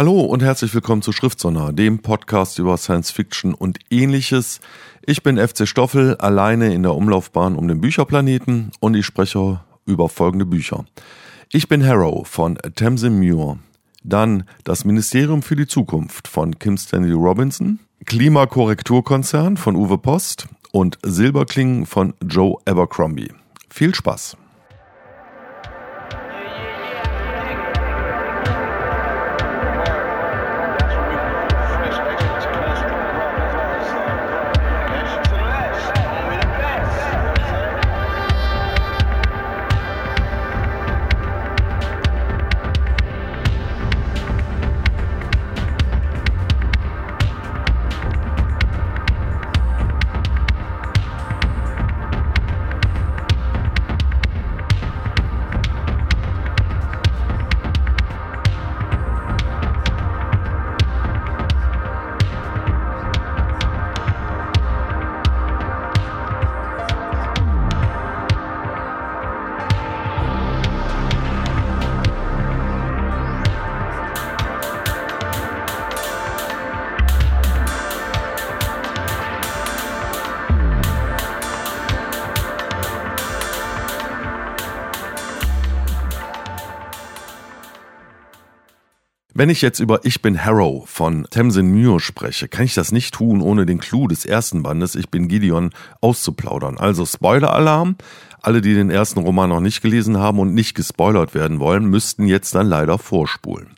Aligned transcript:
Hallo 0.00 0.22
und 0.22 0.42
herzlich 0.42 0.72
willkommen 0.72 1.02
zu 1.02 1.12
Schriftsonner, 1.12 1.74
dem 1.74 1.98
Podcast 1.98 2.58
über 2.58 2.78
Science 2.78 3.10
Fiction 3.10 3.52
und 3.52 3.80
ähnliches. 3.90 4.62
Ich 5.04 5.22
bin 5.22 5.36
FC 5.36 5.68
Stoffel, 5.68 6.16
alleine 6.16 6.72
in 6.72 6.82
der 6.82 6.94
Umlaufbahn 6.94 7.54
um 7.54 7.68
den 7.68 7.82
Bücherplaneten 7.82 8.70
und 8.80 8.94
ich 8.94 9.04
spreche 9.04 9.60
über 9.84 10.08
folgende 10.08 10.46
Bücher. 10.46 10.86
Ich 11.52 11.68
bin 11.68 11.86
Harrow 11.86 12.26
von 12.26 12.56
Tamsin 12.76 13.18
Muir. 13.18 13.58
Dann 14.02 14.44
das 14.64 14.86
Ministerium 14.86 15.42
für 15.42 15.54
die 15.54 15.66
Zukunft 15.66 16.28
von 16.28 16.58
Kim 16.58 16.78
Stanley 16.78 17.12
Robinson. 17.12 17.78
Klimakorrekturkonzern 18.06 19.58
von 19.58 19.76
Uwe 19.76 19.98
Post 19.98 20.48
und 20.72 20.96
Silberklingen 21.02 21.84
von 21.84 22.14
Joe 22.26 22.56
Abercrombie. 22.64 23.34
Viel 23.68 23.94
Spaß! 23.94 24.38
Wenn 89.40 89.48
ich 89.48 89.62
jetzt 89.62 89.80
über 89.80 90.04
Ich 90.04 90.20
bin 90.20 90.44
Harrow 90.44 90.86
von 90.86 91.26
Tamsin 91.30 91.72
Muir 91.72 91.98
spreche, 91.98 92.46
kann 92.46 92.66
ich 92.66 92.74
das 92.74 92.92
nicht 92.92 93.14
tun, 93.14 93.40
ohne 93.40 93.64
den 93.64 93.80
Clou 93.80 94.06
des 94.06 94.26
ersten 94.26 94.62
Bandes 94.62 94.94
Ich 94.94 95.08
bin 95.08 95.28
Gideon 95.28 95.70
auszuplaudern. 96.02 96.76
Also 96.76 97.06
Spoiler-Alarm. 97.06 97.96
Alle, 98.42 98.60
die 98.60 98.74
den 98.74 98.90
ersten 98.90 99.20
Roman 99.20 99.48
noch 99.48 99.60
nicht 99.60 99.80
gelesen 99.80 100.18
haben 100.18 100.40
und 100.40 100.52
nicht 100.52 100.74
gespoilert 100.74 101.34
werden 101.34 101.58
wollen, 101.58 101.86
müssten 101.86 102.26
jetzt 102.26 102.54
dann 102.54 102.66
leider 102.66 102.98
vorspulen. 102.98 103.68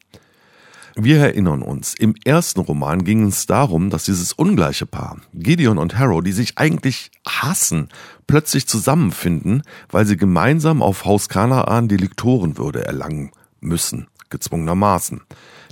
Wir 0.97 1.19
erinnern 1.21 1.63
uns, 1.63 1.95
im 1.95 2.17
ersten 2.25 2.59
Roman 2.59 3.05
ging 3.05 3.27
es 3.27 3.47
darum, 3.47 3.89
dass 3.89 4.03
dieses 4.03 4.33
ungleiche 4.33 4.87
Paar, 4.87 5.19
Gideon 5.33 5.79
und 5.79 5.97
Harrow, 5.97 6.25
die 6.25 6.33
sich 6.33 6.59
eigentlich 6.59 7.13
hassen, 7.25 7.89
plötzlich 8.27 8.67
zusammenfinden, 8.67 9.63
weil 9.93 10.07
sie 10.07 10.17
gemeinsam 10.17 10.83
auf 10.83 11.05
Haus 11.05 11.29
Kanaan 11.29 11.87
die 11.87 11.99
Liktorenwürde 11.99 12.85
erlangen 12.85 13.31
müssen 13.61 14.09
gezwungenermaßen. 14.33 15.21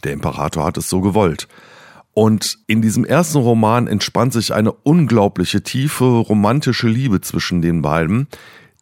Der 0.05 0.13
Imperator 0.13 0.65
hat 0.65 0.77
es 0.77 0.89
so 0.89 1.01
gewollt. 1.01 1.49
Und 2.13 2.59
in 2.67 2.83
diesem 2.83 3.05
ersten 3.05 3.39
Roman 3.39 3.87
entspannt 3.87 4.33
sich 4.33 4.55
eine 4.55 4.73
unglaubliche 4.73 5.63
tiefe 5.63 6.05
romantische 6.05 6.89
Liebe 6.89 7.21
zwischen 7.21 7.63
den 7.63 7.83
beiden, 7.83 8.29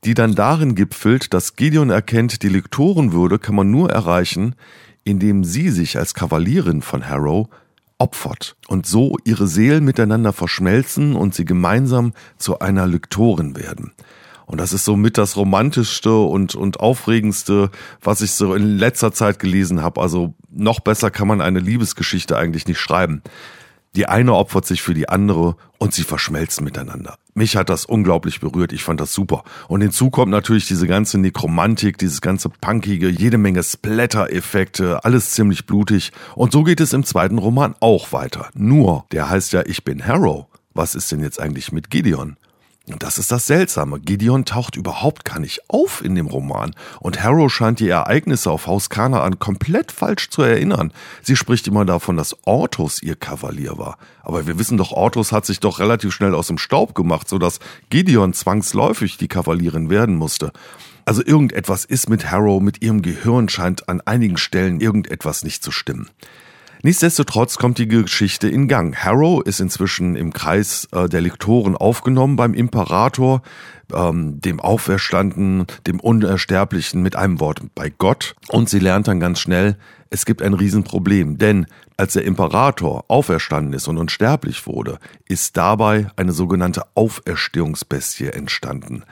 die 0.04 0.14
dann 0.14 0.34
darin 0.34 0.74
gipfelt, 0.74 1.32
dass 1.34 1.56
Gideon 1.56 1.90
erkennt, 1.90 2.42
die 2.42 2.48
Lektorenwürde 2.48 3.38
kann 3.38 3.54
man 3.54 3.70
nur 3.70 3.90
erreichen, 3.90 4.54
indem 5.04 5.44
sie 5.44 5.70
sich 5.70 5.98
als 5.98 6.14
Kavalierin 6.14 6.82
von 6.82 7.08
Harrow 7.08 7.48
opfert 7.98 8.56
und 8.68 8.86
so 8.86 9.16
ihre 9.24 9.46
Seelen 9.46 9.84
miteinander 9.84 10.32
verschmelzen 10.32 11.16
und 11.16 11.34
sie 11.34 11.44
gemeinsam 11.44 12.12
zu 12.38 12.60
einer 12.60 12.86
Lektorin 12.86 13.56
werden. 13.56 13.92
Und 14.48 14.58
das 14.58 14.72
ist 14.72 14.86
so 14.86 14.96
mit 14.96 15.18
das 15.18 15.36
romantischste 15.36 16.16
und, 16.16 16.54
und 16.54 16.80
aufregendste, 16.80 17.70
was 18.00 18.22
ich 18.22 18.32
so 18.32 18.54
in 18.54 18.78
letzter 18.78 19.12
Zeit 19.12 19.38
gelesen 19.38 19.82
habe. 19.82 20.00
Also 20.00 20.34
noch 20.50 20.80
besser 20.80 21.10
kann 21.10 21.28
man 21.28 21.42
eine 21.42 21.60
Liebesgeschichte 21.60 22.36
eigentlich 22.36 22.66
nicht 22.66 22.80
schreiben. 22.80 23.22
Die 23.94 24.06
eine 24.06 24.34
opfert 24.34 24.66
sich 24.66 24.80
für 24.80 24.94
die 24.94 25.08
andere 25.08 25.56
und 25.78 25.92
sie 25.92 26.02
verschmelzen 26.02 26.64
miteinander. 26.64 27.16
Mich 27.34 27.56
hat 27.56 27.68
das 27.68 27.84
unglaublich 27.84 28.40
berührt. 28.40 28.72
Ich 28.72 28.84
fand 28.84 29.00
das 29.00 29.12
super. 29.12 29.44
Und 29.68 29.82
hinzu 29.82 30.08
kommt 30.08 30.30
natürlich 30.30 30.66
diese 30.66 30.86
ganze 30.86 31.18
Nekromantik, 31.18 31.98
dieses 31.98 32.22
ganze 32.22 32.48
punkige, 32.48 33.08
jede 33.08 33.36
Menge 33.38 33.62
Splatter-Effekte, 33.62 35.04
alles 35.04 35.32
ziemlich 35.32 35.66
blutig. 35.66 36.12
Und 36.34 36.52
so 36.52 36.64
geht 36.64 36.80
es 36.80 36.94
im 36.94 37.04
zweiten 37.04 37.38
Roman 37.38 37.74
auch 37.80 38.12
weiter. 38.12 38.48
Nur, 38.54 39.04
der 39.12 39.28
heißt 39.28 39.52
ja 39.52 39.62
Ich 39.66 39.84
bin 39.84 40.06
Harrow. 40.06 40.46
Was 40.72 40.94
ist 40.94 41.12
denn 41.12 41.20
jetzt 41.20 41.38
eigentlich 41.38 41.70
mit 41.70 41.90
Gideon? 41.90 42.36
Und 42.90 43.02
das 43.02 43.18
ist 43.18 43.30
das 43.30 43.46
Seltsame. 43.46 44.00
Gideon 44.00 44.44
taucht 44.44 44.76
überhaupt 44.76 45.24
gar 45.24 45.38
nicht 45.38 45.60
auf 45.68 46.02
in 46.02 46.14
dem 46.14 46.26
Roman. 46.26 46.74
Und 47.00 47.22
Harrow 47.22 47.52
scheint 47.52 47.80
die 47.80 47.88
Ereignisse 47.88 48.50
auf 48.50 48.66
Haus 48.66 48.88
Kanaan 48.88 49.38
komplett 49.38 49.92
falsch 49.92 50.30
zu 50.30 50.42
erinnern. 50.42 50.92
Sie 51.22 51.36
spricht 51.36 51.66
immer 51.66 51.84
davon, 51.84 52.16
dass 52.16 52.36
Ortus 52.44 53.02
ihr 53.02 53.16
Kavalier 53.16 53.78
war. 53.78 53.98
Aber 54.22 54.46
wir 54.46 54.58
wissen 54.58 54.78
doch, 54.78 54.92
Ortus 54.92 55.32
hat 55.32 55.46
sich 55.46 55.60
doch 55.60 55.78
relativ 55.78 56.12
schnell 56.12 56.34
aus 56.34 56.46
dem 56.46 56.58
Staub 56.58 56.94
gemacht, 56.94 57.28
sodass 57.28 57.60
Gideon 57.90 58.32
zwangsläufig 58.32 59.18
die 59.18 59.28
Kavalierin 59.28 59.90
werden 59.90 60.16
musste. 60.16 60.52
Also 61.04 61.24
irgendetwas 61.24 61.84
ist 61.84 62.10
mit 62.10 62.30
Harrow, 62.30 62.60
mit 62.60 62.82
ihrem 62.82 63.00
Gehirn 63.02 63.48
scheint 63.48 63.88
an 63.88 64.02
einigen 64.02 64.36
Stellen 64.36 64.80
irgendetwas 64.80 65.42
nicht 65.42 65.62
zu 65.62 65.70
stimmen. 65.70 66.10
Nichtsdestotrotz 66.82 67.56
kommt 67.56 67.78
die 67.78 67.88
Geschichte 67.88 68.48
in 68.48 68.68
Gang. 68.68 68.96
Harrow 68.96 69.42
ist 69.44 69.58
inzwischen 69.58 70.14
im 70.14 70.32
Kreis 70.32 70.86
äh, 70.92 71.08
der 71.08 71.20
Lektoren 71.20 71.76
aufgenommen 71.76 72.36
beim 72.36 72.54
Imperator, 72.54 73.42
ähm, 73.92 74.40
dem 74.40 74.60
Auferstanden, 74.60 75.66
dem 75.88 75.98
Unersterblichen, 75.98 77.02
mit 77.02 77.16
einem 77.16 77.40
Wort 77.40 77.62
bei 77.74 77.90
Gott. 77.90 78.36
Und 78.48 78.68
sie 78.68 78.78
lernt 78.78 79.08
dann 79.08 79.18
ganz 79.18 79.40
schnell, 79.40 79.76
es 80.10 80.24
gibt 80.24 80.40
ein 80.40 80.54
Riesenproblem, 80.54 81.36
denn 81.36 81.66
als 81.96 82.12
der 82.12 82.24
Imperator 82.24 83.04
auferstanden 83.08 83.72
ist 83.72 83.88
und 83.88 83.98
unsterblich 83.98 84.66
wurde, 84.68 84.98
ist 85.26 85.56
dabei 85.56 86.06
eine 86.14 86.32
sogenannte 86.32 86.84
Auferstehungsbestie 86.94 88.28
entstanden 88.28 89.02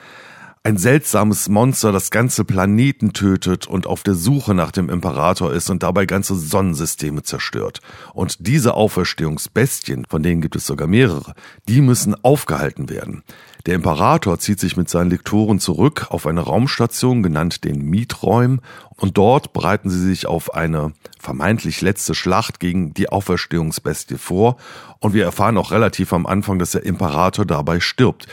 ein 0.63 0.77
seltsames 0.77 1.47
Monster 1.49 1.91
das 1.91 2.11
ganze 2.11 2.43
Planeten 2.43 3.13
tötet 3.13 3.67
und 3.67 3.87
auf 3.87 4.03
der 4.03 4.15
Suche 4.15 4.53
nach 4.53 4.71
dem 4.71 4.89
Imperator 4.89 5.53
ist 5.53 5.69
und 5.69 5.83
dabei 5.83 6.05
ganze 6.05 6.35
Sonnensysteme 6.35 7.23
zerstört. 7.23 7.81
Und 8.13 8.47
diese 8.47 8.73
Auferstehungsbestien, 8.73 10.05
von 10.09 10.23
denen 10.23 10.41
gibt 10.41 10.55
es 10.55 10.65
sogar 10.65 10.87
mehrere, 10.87 11.33
die 11.67 11.81
müssen 11.81 12.15
aufgehalten 12.23 12.89
werden. 12.89 13.23
Der 13.65 13.75
Imperator 13.75 14.39
zieht 14.39 14.59
sich 14.59 14.77
mit 14.77 14.89
seinen 14.89 15.09
Lektoren 15.09 15.59
zurück 15.59 16.07
auf 16.09 16.25
eine 16.25 16.41
Raumstation, 16.41 17.23
genannt 17.23 17.63
den 17.63 17.81
Mieträum, 17.81 18.61
und 18.95 19.17
dort 19.17 19.53
bereiten 19.53 19.89
sie 19.89 19.99
sich 19.99 20.25
auf 20.25 20.53
eine 20.53 20.93
vermeintlich 21.19 21.81
letzte 21.81 22.15
Schlacht 22.15 22.59
gegen 22.59 22.93
die 22.93 23.09
Auferstehungsbestie 23.09 24.17
vor. 24.17 24.57
Und 24.99 25.13
wir 25.13 25.23
erfahren 25.23 25.57
auch 25.57 25.71
relativ 25.71 26.13
am 26.13 26.25
Anfang, 26.25 26.57
dass 26.57 26.71
der 26.71 26.83
Imperator 26.83 27.45
dabei 27.45 27.79
stirbt. 27.79 28.27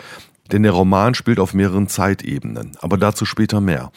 Denn 0.52 0.62
der 0.62 0.72
Roman 0.72 1.14
spielt 1.14 1.38
auf 1.38 1.54
mehreren 1.54 1.88
Zeitebenen, 1.88 2.72
aber 2.80 2.98
dazu 2.98 3.24
später 3.24 3.60
mehr. 3.60 3.90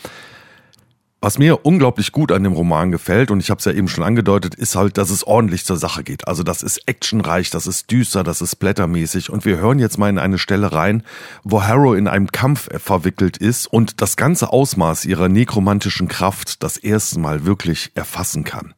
Was 1.20 1.40
mir 1.40 1.66
unglaublich 1.66 2.12
gut 2.12 2.32
an 2.32 2.44
dem 2.44 2.54
Roman 2.54 2.92
gefällt, 2.92 3.32
und 3.32 3.40
ich 3.40 3.50
habe 3.50 3.58
es 3.58 3.66
ja 3.66 3.72
eben 3.72 3.88
schon 3.88 4.04
angedeutet, 4.04 4.54
ist 4.54 4.76
halt, 4.76 5.00
dass 5.00 5.10
es 5.10 5.26
ordentlich 5.26 5.66
zur 5.66 5.78
Sache 5.78 6.04
geht. 6.04 6.28
Also 6.28 6.44
das 6.44 6.62
ist 6.62 6.88
actionreich, 6.88 7.50
das 7.50 7.66
ist 7.66 7.90
düster, 7.90 8.24
das 8.24 8.40
ist 8.40 8.58
blättermäßig. 8.58 9.32
Und 9.32 9.44
wir 9.44 9.58
hören 9.58 9.80
jetzt 9.80 9.98
mal 9.98 10.10
in 10.10 10.20
eine 10.20 10.38
Stelle 10.38 10.74
rein, 10.74 11.02
wo 11.44 11.64
Harrow 11.64 11.98
in 11.98 12.08
einem 12.08 12.32
Kampf 12.32 12.70
verwickelt 12.80 13.38
ist 13.38 13.66
und 13.66 14.00
das 14.02 14.16
ganze 14.16 14.54
Ausmaß 14.54 15.06
ihrer 15.06 15.28
nekromantischen 15.28 16.08
Kraft 16.08 16.62
das 16.62 16.78
erste 16.78 17.20
Mal 17.20 17.46
wirklich 17.46 17.92
erfassen 17.96 18.44
kann. 18.44 18.76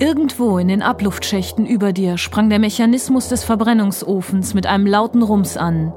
Irgendwo 0.00 0.56
in 0.56 0.68
den 0.68 0.80
Abluftschächten 0.80 1.66
über 1.66 1.92
dir 1.92 2.16
sprang 2.16 2.48
der 2.48 2.58
Mechanismus 2.58 3.28
des 3.28 3.44
Verbrennungsofens 3.44 4.54
mit 4.54 4.66
einem 4.66 4.86
lauten 4.86 5.22
Rums 5.22 5.58
an. 5.58 5.92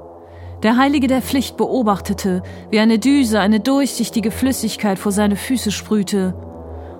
Der 0.61 0.75
Heilige 0.75 1.07
der 1.07 1.21
Pflicht 1.21 1.55
beobachtete, 1.55 2.43
wie 2.69 2.81
eine 2.81 2.99
Düse 2.99 3.39
eine 3.39 3.61
durchsichtige 3.61 4.31
Flüssigkeit 4.31 4.99
vor 4.99 5.13
seine 5.13 5.37
Füße 5.37 5.71
sprühte. 5.71 6.33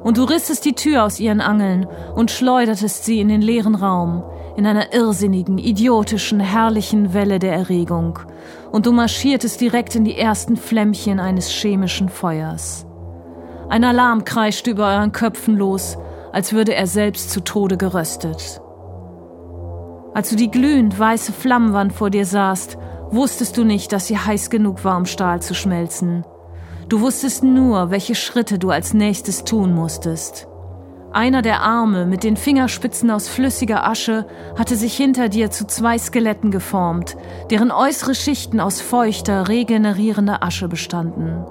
Und 0.02 0.18
du 0.18 0.24
rissest 0.24 0.64
die 0.64 0.76
Tür 0.76 1.04
aus 1.04 1.20
ihren 1.20 1.42
Angeln 1.42 1.88
und 2.16 2.32
schleudertest 2.32 3.04
sie 3.04 3.20
in 3.20 3.28
den 3.28 3.42
leeren 3.42 3.76
Raum, 3.76 4.24
in 4.56 4.66
einer 4.66 4.94
irrsinnigen, 4.94 5.58
idiotischen, 5.58 6.40
herrlichen 6.40 7.14
Welle 7.14 7.38
der 7.38 7.52
Erregung. 7.52 8.20
Und 8.72 8.86
du 8.86 8.94
marschiertest 8.94 9.60
direkt 9.60 9.94
in 9.96 10.06
die 10.06 10.18
ersten 10.18 10.56
Flämmchen 10.56 11.20
eines 11.20 11.50
chemischen 11.50 12.08
Feuers. 12.08 12.86
Ein 13.68 13.84
Alarm 13.84 14.24
kreischte 14.24 14.72
über 14.72 14.88
euren 14.88 15.12
Köpfen 15.12 15.58
los, 15.58 15.98
als 16.34 16.52
würde 16.52 16.76
er 16.76 16.88
selbst 16.88 17.30
zu 17.30 17.40
Tode 17.40 17.78
geröstet. 17.78 18.60
Als 20.14 20.30
du 20.30 20.36
die 20.36 20.52
glühend 20.52 21.00
weiße 21.00 21.32
Flammenwand 21.32 21.94
vor 21.94 22.10
dir 22.10 22.26
sahst, 22.26 22.78
wusstest 23.12 23.56
du 23.58 23.64
nicht, 23.64 23.94
dass 23.94 24.08
sie 24.08 24.18
heiß 24.18 24.50
genug 24.50 24.84
war, 24.84 24.98
um 24.98 25.06
Stahl 25.06 25.42
zu 25.42 25.54
schmelzen. 25.54 26.26
Du 26.90 27.02
wusstest 27.02 27.44
nur, 27.44 27.92
welche 27.92 28.16
Schritte 28.16 28.60
du 28.60 28.70
als 28.70 28.94
nächstes 28.94 29.46
tun 29.46 29.74
musstest. 29.74 30.48
Einer 31.12 31.44
der 31.44 31.62
Arme 31.62 32.08
mit 32.08 32.24
den 32.24 32.36
Fingerspitzen 32.36 33.12
aus 33.12 33.28
flüssiger 33.28 33.88
Asche 33.88 34.26
hatte 34.58 34.76
sich 34.76 34.98
hinter 34.98 35.30
dir 35.30 35.52
zu 35.52 35.68
zwei 35.68 35.98
Skeletten 36.00 36.50
geformt, 36.50 37.16
deren 37.52 37.72
äußere 37.72 38.16
Schichten 38.16 38.60
aus 38.60 38.82
feuchter, 38.82 39.48
regenerierender 39.48 40.44
Asche 40.44 40.68
bestanden. 40.68 41.46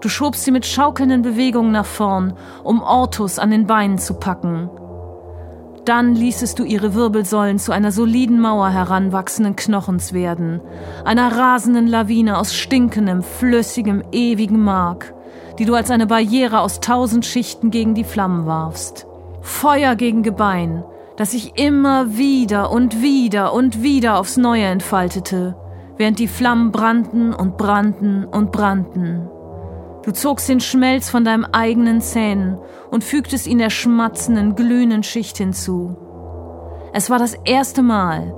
Du 0.00 0.08
schobst 0.08 0.44
sie 0.44 0.50
mit 0.50 0.66
schaukelnden 0.66 1.22
Bewegungen 1.22 1.72
nach 1.72 1.86
vorn, 1.86 2.34
um 2.62 2.82
Ortus 2.82 3.38
an 3.38 3.50
den 3.50 3.66
Beinen 3.66 3.98
zu 3.98 4.14
packen. 4.14 4.70
Dann 5.84 6.14
ließest 6.14 6.58
du 6.58 6.64
ihre 6.64 6.94
Wirbelsäulen 6.94 7.58
zu 7.58 7.72
einer 7.72 7.92
soliden 7.92 8.40
Mauer 8.40 8.70
heranwachsenden 8.70 9.56
Knochens 9.56 10.12
werden, 10.12 10.60
einer 11.04 11.36
rasenden 11.36 11.86
Lawine 11.86 12.38
aus 12.38 12.54
stinkendem, 12.54 13.22
flüssigem, 13.22 14.02
ewigem 14.10 14.62
Mark 14.62 15.14
die 15.58 15.64
du 15.64 15.74
als 15.74 15.90
eine 15.90 16.06
Barriere 16.06 16.60
aus 16.60 16.80
tausend 16.80 17.24
Schichten 17.24 17.70
gegen 17.70 17.94
die 17.94 18.04
Flammen 18.04 18.46
warfst. 18.46 19.06
Feuer 19.40 19.94
gegen 19.94 20.22
Gebein, 20.22 20.84
das 21.16 21.30
sich 21.30 21.58
immer 21.58 22.16
wieder 22.16 22.70
und 22.70 23.00
wieder 23.00 23.52
und 23.52 23.82
wieder 23.82 24.18
aufs 24.18 24.36
Neue 24.36 24.64
entfaltete, 24.64 25.56
während 25.96 26.18
die 26.18 26.28
Flammen 26.28 26.72
brannten 26.72 27.32
und 27.32 27.56
brannten 27.56 28.24
und 28.24 28.52
brannten. 28.52 29.28
Du 30.06 30.12
zogst 30.12 30.48
den 30.48 30.60
Schmelz 30.60 31.10
von 31.10 31.24
deinem 31.24 31.44
eigenen 31.44 32.00
Zähnen 32.00 32.58
und 32.90 33.04
fügtest 33.04 33.46
ihn 33.46 33.58
der 33.58 33.70
schmatzenden, 33.70 34.54
glühenden 34.54 35.02
Schicht 35.02 35.36
hinzu. 35.36 35.96
Es 36.94 37.10
war 37.10 37.18
das 37.18 37.34
erste 37.44 37.82
Mal, 37.82 38.34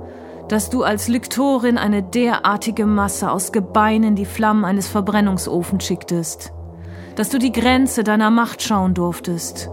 dass 0.49 0.69
du 0.69 0.83
als 0.83 1.07
Lektorin 1.07 1.77
eine 1.77 2.03
derartige 2.03 2.85
Masse 2.85 3.31
aus 3.31 3.53
Gebeinen 3.53 4.15
die 4.15 4.25
Flammen 4.25 4.65
eines 4.65 4.89
Verbrennungsofens 4.89 5.85
schicktest 5.85 6.51
dass 7.19 7.27
du 7.27 7.37
die 7.37 7.51
Grenze 7.51 8.05
deiner 8.05 8.29
Macht 8.29 8.61
schauen 8.61 8.93
durftest. 8.93 9.69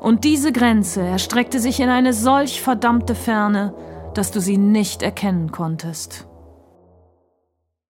Und 0.00 0.24
diese 0.24 0.50
Grenze 0.50 1.00
erstreckte 1.00 1.60
sich 1.60 1.78
in 1.78 1.88
eine 1.88 2.12
solch 2.12 2.60
verdammte 2.60 3.14
Ferne, 3.14 3.72
dass 4.14 4.32
du 4.32 4.40
sie 4.40 4.58
nicht 4.58 5.00
erkennen 5.00 5.52
konntest. 5.52 6.26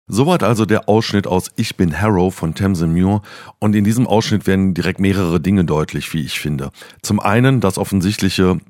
Soweit 0.08 0.44
also 0.44 0.66
der 0.66 0.88
Ausschnitt 0.88 1.26
aus 1.26 1.50
Ich 1.56 1.76
bin 1.76 2.00
Harrow 2.00 2.32
von 2.32 2.54
Tamsin 2.54 2.92
Muir 2.92 3.22
und 3.58 3.74
in 3.74 3.82
diesem 3.82 4.06
Ausschnitt 4.06 4.46
werden 4.46 4.72
direkt 4.72 5.00
mehrere 5.00 5.40
Dinge 5.40 5.64
deutlich, 5.64 6.14
wie 6.14 6.20
ich 6.20 6.38
finde. 6.38 6.70
Zum 7.02 7.18
einen 7.18 7.60
das 7.60 7.76
offensichtliche, 7.76 8.60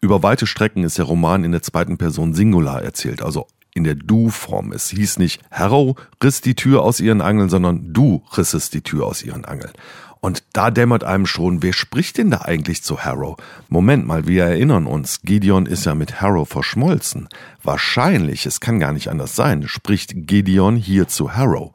über 0.00 0.22
weite 0.22 0.46
Strecken 0.46 0.84
ist 0.84 0.98
der 0.98 1.06
Roman 1.06 1.42
in 1.42 1.50
der 1.50 1.62
zweiten 1.62 1.98
Person 1.98 2.32
Singular 2.32 2.80
erzählt, 2.80 3.22
also 3.22 3.48
in 3.74 3.82
der 3.82 3.96
Du-Form. 3.96 4.70
Es 4.70 4.90
hieß 4.90 5.18
nicht 5.18 5.42
Harrow 5.50 5.96
riss 6.22 6.40
die 6.42 6.54
Tür 6.54 6.82
aus 6.82 7.00
ihren 7.00 7.22
Angeln, 7.22 7.48
sondern 7.48 7.92
du 7.92 8.22
rissest 8.36 8.72
die 8.74 8.82
Tür 8.82 9.06
aus 9.06 9.24
ihren 9.24 9.44
Angeln. 9.44 9.72
Und 10.24 10.42
da 10.54 10.70
dämmert 10.70 11.04
einem 11.04 11.26
schon, 11.26 11.62
wer 11.62 11.74
spricht 11.74 12.16
denn 12.16 12.30
da 12.30 12.38
eigentlich 12.38 12.82
zu 12.82 13.00
Harrow? 13.04 13.36
Moment 13.68 14.06
mal, 14.06 14.26
wir 14.26 14.44
erinnern 14.44 14.86
uns, 14.86 15.20
Gideon 15.20 15.66
ist 15.66 15.84
ja 15.84 15.94
mit 15.94 16.22
Harrow 16.22 16.48
verschmolzen. 16.48 17.28
Wahrscheinlich, 17.62 18.46
es 18.46 18.58
kann 18.58 18.80
gar 18.80 18.94
nicht 18.94 19.10
anders 19.10 19.36
sein, 19.36 19.68
spricht 19.68 20.26
Gideon 20.26 20.76
hier 20.76 21.08
zu 21.08 21.36
Harrow. 21.36 21.72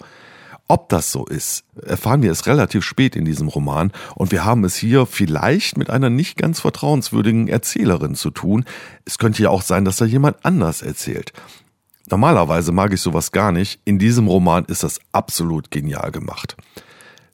Ob 0.67 0.89
das 0.89 1.11
so 1.11 1.27
ist, 1.27 1.63
erfahren 1.85 2.23
wir 2.23 2.31
es 2.31 2.47
relativ 2.47 2.83
spät 2.83 3.15
in 3.15 3.23
diesem 3.23 3.49
Roman 3.49 3.91
und 4.15 4.31
wir 4.31 4.45
haben 4.45 4.63
es 4.63 4.75
hier 4.75 5.05
vielleicht 5.05 5.77
mit 5.77 5.91
einer 5.91 6.09
nicht 6.09 6.35
ganz 6.35 6.59
vertrauenswürdigen 6.59 7.49
Erzählerin 7.49 8.15
zu 8.15 8.31
tun. 8.31 8.65
Es 9.05 9.19
könnte 9.19 9.43
ja 9.43 9.51
auch 9.51 9.61
sein, 9.61 9.85
dass 9.85 9.97
da 9.97 10.05
jemand 10.05 10.43
anders 10.43 10.81
erzählt. 10.81 11.33
Normalerweise 12.09 12.71
mag 12.71 12.93
ich 12.93 13.01
sowas 13.01 13.31
gar 13.31 13.51
nicht. 13.51 13.79
In 13.85 13.99
diesem 13.99 14.27
Roman 14.27 14.65
ist 14.65 14.81
das 14.81 14.99
absolut 15.11 15.69
genial 15.69 16.11
gemacht. 16.11 16.57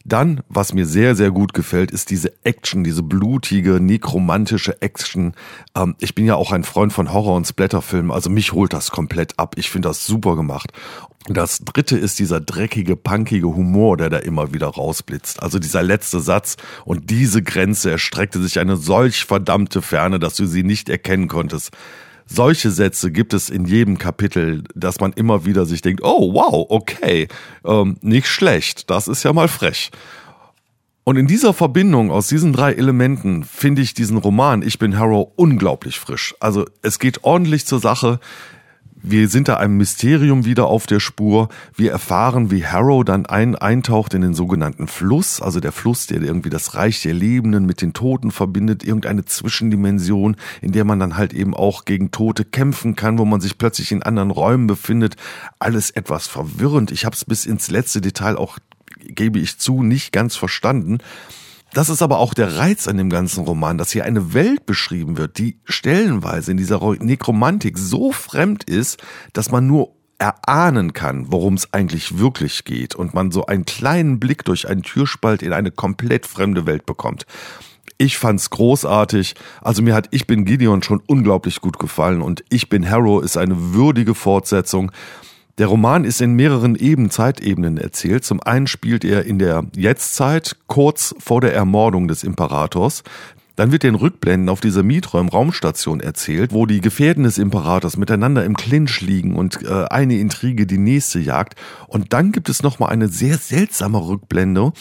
Dann, 0.08 0.42
was 0.50 0.72
mir 0.72 0.86
sehr, 0.86 1.16
sehr 1.16 1.32
gut 1.32 1.56
gefällt, 1.56 1.90
ist 1.90 2.12
diese 2.12 2.32
Action, 2.44 2.84
diese 2.84 3.02
blutige, 3.02 3.80
nekromantische 3.80 4.80
Action. 4.84 5.34
Ähm, 5.76 5.96
ich 6.00 6.14
bin 6.14 6.26
ja 6.26 6.36
auch 6.36 6.52
ein 6.52 6.64
Freund 6.64 6.94
von 6.94 7.12
Horror- 7.12 7.36
und 7.36 7.48
Splatterfilmen, 7.48 8.12
also 8.12 8.30
mich 8.30 8.54
holt 8.54 8.72
das 8.72 8.92
komplett 8.92 9.40
ab. 9.40 9.56
Ich 9.58 9.72
finde 9.72 9.90
das 9.90 10.06
super 10.06 10.36
gemacht. 10.36 10.72
Das 11.28 11.66
dritte 11.66 11.98
ist 11.98 12.20
dieser 12.20 12.40
dreckige, 12.40 12.96
punkige 12.96 13.48
Humor, 13.48 13.98
der 13.98 14.12
da 14.12 14.18
immer 14.18 14.54
wieder 14.54 14.68
rausblitzt. 14.68 15.42
Also 15.42 15.58
dieser 15.58 15.82
letzte 15.82 16.20
Satz 16.20 16.56
und 16.86 17.10
diese 17.10 17.42
Grenze 17.42 17.90
erstreckte 17.90 18.40
sich 18.40 18.60
eine 18.60 18.78
solch 18.78 19.26
verdammte 19.26 19.82
Ferne, 19.82 20.20
dass 20.20 20.36
du 20.36 20.46
sie 20.46 20.64
nicht 20.64 20.88
erkennen 20.88 21.28
konntest 21.28 21.72
solche 22.26 22.72
Sätze 22.72 23.12
gibt 23.12 23.34
es 23.34 23.50
in 23.50 23.66
jedem 23.66 23.98
Kapitel, 23.98 24.64
dass 24.74 25.00
man 25.00 25.14
immer 25.14 25.46
wieder 25.46 25.66
sich 25.66 25.82
denkt, 25.82 26.02
oh 26.04 26.34
wow, 26.34 26.66
okay, 26.70 27.28
ähm, 27.64 27.98
nicht 28.02 28.28
schlecht, 28.28 28.90
das 28.90 29.08
ist 29.08 29.24
ja 29.24 29.34
mal 29.34 29.48
frech. 29.48 29.92
Und 31.04 31.18
in 31.18 31.28
dieser 31.28 31.54
Verbindung 31.54 32.10
aus 32.10 32.28
diesen 32.28 32.52
drei 32.52 32.74
Elementen 32.74 33.44
finde 33.44 33.84
ich 33.84 33.94
diesen 33.94 34.18
Roman 34.18 34.64
Ich 34.64 34.80
bin 34.80 34.98
Harrow 34.98 35.32
unglaublich 35.36 36.00
frisch. 36.00 36.34
Also 36.40 36.66
es 36.82 36.98
geht 36.98 37.24
ordentlich 37.24 37.68
zur 37.68 37.80
Sache. 37.80 38.20
Wir 39.08 39.30
sind 39.30 39.50
da 39.50 39.58
einem 39.58 39.78
Mysterium 39.78 40.46
wieder 40.46 40.66
auf 40.66 40.88
der 40.88 41.00
Spur. 41.00 41.50
Wir 41.76 41.92
erfahren, 41.92 42.50
wie 42.50 42.66
Harrow 42.66 43.06
dann 43.06 43.28
ein, 43.28 43.56
eintaucht 43.56 44.16
in 44.16 44.22
den 44.22 44.34
sogenannten 44.34 44.88
Fluss, 44.88 45.42
also 45.42 45.60
der 45.60 45.72
Fluss, 45.72 46.08
der 46.08 46.24
irgendwie 46.24 46.50
das 46.50 46.74
Reich 46.74 47.04
der 47.04 47.14
Lebenden 47.14 47.68
mit 47.68 47.84
den 47.84 47.94
Toten 47.94 48.32
verbindet, 48.32 48.84
irgendeine 48.84 49.24
Zwischendimension, 49.24 50.38
in 50.64 50.72
der 50.72 50.86
man 50.86 51.00
dann 51.00 51.18
halt 51.18 51.36
eben 51.36 51.54
auch 51.54 51.86
gegen 51.86 52.10
Tote 52.10 52.46
kämpfen 52.46 52.96
kann, 52.96 53.20
wo 53.20 53.26
man 53.26 53.42
sich 53.42 53.60
plötzlich 53.60 53.92
in 53.92 54.02
anderen 54.02 54.32
Räumen 54.32 54.66
befindet. 54.66 55.18
Alles 55.60 55.92
etwas 55.92 56.26
verwirrend. 56.26 56.92
Ich 56.92 57.06
habe 57.06 57.16
es 57.16 57.26
bis 57.26 57.46
ins 57.46 57.70
letzte 57.70 58.02
Detail 58.02 58.38
auch, 58.38 58.58
gebe 59.02 59.38
ich 59.38 59.60
zu, 59.60 59.84
nicht 59.84 60.14
ganz 60.14 60.36
verstanden. 60.36 60.98
Das 61.76 61.90
ist 61.90 62.02
aber 62.02 62.20
auch 62.20 62.34
der 62.34 62.56
Reiz 62.56 62.88
an 62.88 62.96
dem 62.96 63.10
ganzen 63.10 63.44
Roman, 63.44 63.78
dass 63.78 63.92
hier 63.92 64.06
eine 64.06 64.34
Welt 64.34 64.66
beschrieben 64.66 65.18
wird, 65.18 65.38
die 65.38 65.60
stellenweise 65.66 66.52
in 66.52 66.56
dieser 66.56 66.80
Nekromantik 66.80 67.78
so 67.78 68.14
fremd 68.14 68.64
ist, 68.64 69.04
dass 69.34 69.52
man 69.52 69.68
nur 69.68 69.92
erahnen 70.18 70.94
kann, 70.94 71.34
worum 71.34 71.56
es 71.56 71.74
eigentlich 71.74 72.18
wirklich 72.18 72.64
geht 72.64 72.96
und 72.96 73.14
man 73.14 73.30
so 73.30 73.48
einen 73.48 73.66
kleinen 73.66 74.22
Blick 74.22 74.46
durch 74.46 74.70
einen 74.70 74.84
Türspalt 74.84 75.42
in 75.42 75.52
eine 75.52 75.70
komplett 75.70 76.26
fremde 76.26 76.66
Welt 76.66 76.86
bekommt. 76.86 77.26
Ich 77.98 78.18
fand's 78.18 78.50
großartig. 78.52 79.36
Also 79.60 79.82
mir 79.82 79.96
hat 79.96 80.08
Ich 80.12 80.28
bin 80.28 80.46
Gideon 80.46 80.82
schon 80.82 81.02
unglaublich 81.06 81.60
gut 81.60 81.78
gefallen 81.78 82.22
und 82.22 82.46
Ich 82.48 82.70
bin 82.70 82.90
Harrow 82.90 83.22
ist 83.22 83.36
eine 83.36 83.74
würdige 83.74 84.16
Fortsetzung. 84.16 84.94
Der 85.58 85.68
Roman 85.68 86.04
ist 86.04 86.20
in 86.20 86.34
mehreren 86.34 86.76
Eben 86.76 87.10
Zeitebenen 87.10 87.78
erzählt. 87.78 88.26
Zum 88.26 88.44
einen 88.44 88.68
spielt 88.68 89.06
er 89.06 89.26
in 89.26 89.40
der 89.40 89.64
Jetztzeit, 89.74 90.58
kurz 90.68 91.16
vor 91.18 91.40
der 91.40 91.54
Ermordung 91.54 92.10
des 92.10 92.26
Imperators. 92.26 93.04
Dann 93.56 93.72
wird 93.72 93.84
den 93.84 93.96
Rückblenden 93.96 94.50
auf 94.50 94.60
dieser 94.60 94.84
Mieträum-Raumstation 94.84 96.02
erzählt, 96.02 96.52
wo 96.52 96.66
die 96.66 96.82
Gefährten 96.82 97.24
des 97.24 97.38
Imperators 97.38 97.96
miteinander 97.96 98.44
im 98.44 98.58
Clinch 98.58 99.00
liegen 99.00 99.38
und 99.38 99.64
äh, 99.64 99.86
eine 99.86 100.18
Intrige 100.18 100.66
die 100.66 100.78
nächste 100.78 101.20
jagt. 101.20 101.56
Und 101.88 102.12
dann 102.12 102.34
gibt 102.34 102.50
es 102.50 102.62
nochmal 102.62 102.90
eine 102.90 103.08
sehr 103.08 103.38
seltsame 103.38 104.06
Rückblende, 104.06 104.74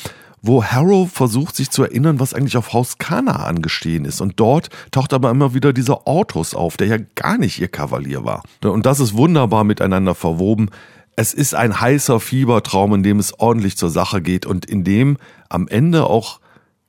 wo 0.46 0.62
Harrow 0.62 1.10
versucht 1.10 1.56
sich 1.56 1.70
zu 1.70 1.82
erinnern, 1.84 2.20
was 2.20 2.34
eigentlich 2.34 2.58
auf 2.58 2.74
Haus 2.74 2.98
Kana 2.98 3.46
angestehen 3.46 4.04
ist. 4.04 4.20
Und 4.20 4.38
dort 4.38 4.68
taucht 4.90 5.14
aber 5.14 5.30
immer 5.30 5.54
wieder 5.54 5.72
dieser 5.72 6.06
Ortus 6.06 6.54
auf, 6.54 6.76
der 6.76 6.86
ja 6.86 6.98
gar 7.14 7.38
nicht 7.38 7.58
ihr 7.58 7.68
Kavalier 7.68 8.24
war. 8.24 8.42
Und 8.62 8.84
das 8.84 9.00
ist 9.00 9.16
wunderbar 9.16 9.64
miteinander 9.64 10.14
verwoben. 10.14 10.68
Es 11.16 11.32
ist 11.32 11.54
ein 11.54 11.80
heißer 11.80 12.20
Fiebertraum, 12.20 12.92
in 12.94 13.02
dem 13.02 13.18
es 13.18 13.38
ordentlich 13.38 13.78
zur 13.78 13.88
Sache 13.88 14.20
geht 14.20 14.44
und 14.44 14.66
in 14.66 14.84
dem 14.84 15.16
am 15.48 15.66
Ende 15.66 16.04
auch 16.04 16.40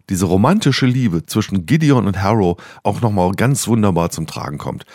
diese 0.09 0.25
romantische 0.25 0.85
Liebe 0.85 1.25
zwischen 1.25 1.65
Gideon 1.65 2.07
und 2.07 2.21
Harrow 2.21 2.61
auch 2.83 2.99
nochmal 2.99 3.31
ganz 3.31 3.67
wunderbar 3.69 4.09
zum 4.09 4.27
Tragen 4.27 4.57
kommt. 4.57 4.85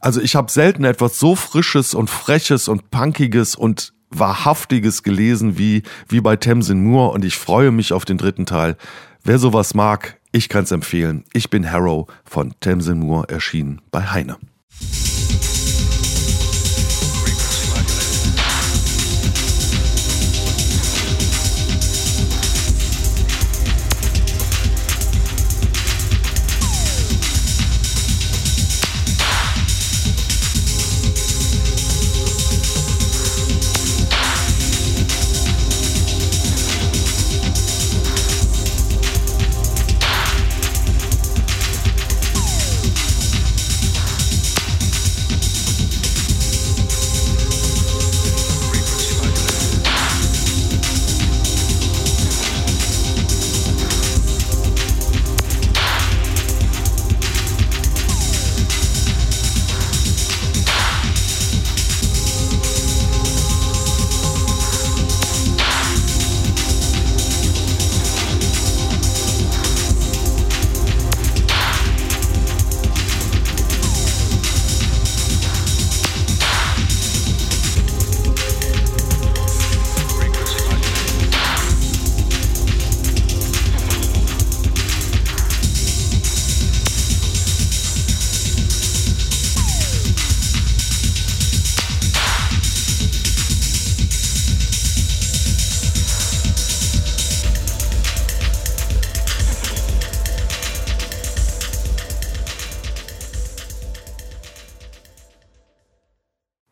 Also 0.00 0.20
ich 0.20 0.34
habe 0.34 0.50
selten 0.50 0.82
etwas 0.84 1.20
so 1.20 1.36
Frisches 1.36 1.94
und 1.94 2.10
Freches 2.10 2.66
und 2.66 2.90
Punkiges 2.90 3.54
und 3.54 3.92
Wahrhaftiges 4.10 5.02
gelesen 5.02 5.58
wie, 5.58 5.82
wie 6.08 6.20
bei 6.20 6.36
Tamsin 6.36 6.84
Moore 6.84 7.12
und 7.12 7.24
ich 7.24 7.36
freue 7.36 7.70
mich 7.70 7.92
auf 7.92 8.04
den 8.04 8.18
dritten 8.18 8.46
Teil. 8.46 8.76
Wer 9.24 9.38
sowas 9.38 9.74
mag, 9.74 10.18
ich 10.32 10.48
kann 10.48 10.64
es 10.64 10.70
empfehlen. 10.70 11.24
Ich 11.32 11.50
bin 11.50 11.70
Harrow 11.70 12.06
von 12.24 12.54
Tamsin 12.60 13.00
Moore 13.00 13.28
erschienen 13.28 13.80
bei 13.90 14.02
Heine. 14.02 14.36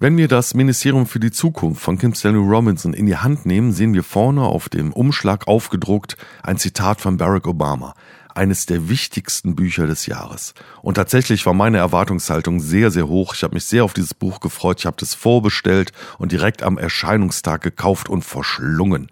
Wenn 0.06 0.18
wir 0.18 0.28
das 0.28 0.54
Ministerium 0.54 1.04
für 1.04 1.18
die 1.18 1.32
Zukunft 1.32 1.82
von 1.82 1.98
Kim 1.98 2.14
Stanley 2.14 2.38
Robinson 2.38 2.92
in 2.94 3.06
die 3.06 3.16
Hand 3.16 3.44
nehmen, 3.44 3.72
sehen 3.72 3.92
wir 3.92 4.04
vorne 4.04 4.42
auf 4.42 4.68
dem 4.68 4.92
Umschlag 4.92 5.48
aufgedruckt 5.48 6.16
ein 6.44 6.58
Zitat 6.58 7.00
von 7.00 7.16
Barack 7.16 7.48
Obama. 7.48 7.92
Eines 8.32 8.66
der 8.66 8.88
wichtigsten 8.88 9.56
Bücher 9.56 9.88
des 9.88 10.06
Jahres. 10.06 10.54
Und 10.80 10.94
tatsächlich 10.94 11.44
war 11.44 11.54
meine 11.54 11.78
Erwartungshaltung 11.78 12.60
sehr, 12.60 12.92
sehr 12.92 13.08
hoch. 13.08 13.34
Ich 13.34 13.42
habe 13.42 13.54
mich 13.54 13.64
sehr 13.64 13.82
auf 13.82 13.94
dieses 13.94 14.14
Buch 14.14 14.38
gefreut. 14.38 14.78
Ich 14.78 14.86
habe 14.86 14.96
das 14.96 15.16
vorbestellt 15.16 15.90
und 16.18 16.30
direkt 16.30 16.62
am 16.62 16.78
Erscheinungstag 16.78 17.60
gekauft 17.62 18.08
und 18.08 18.24
verschlungen. 18.24 19.08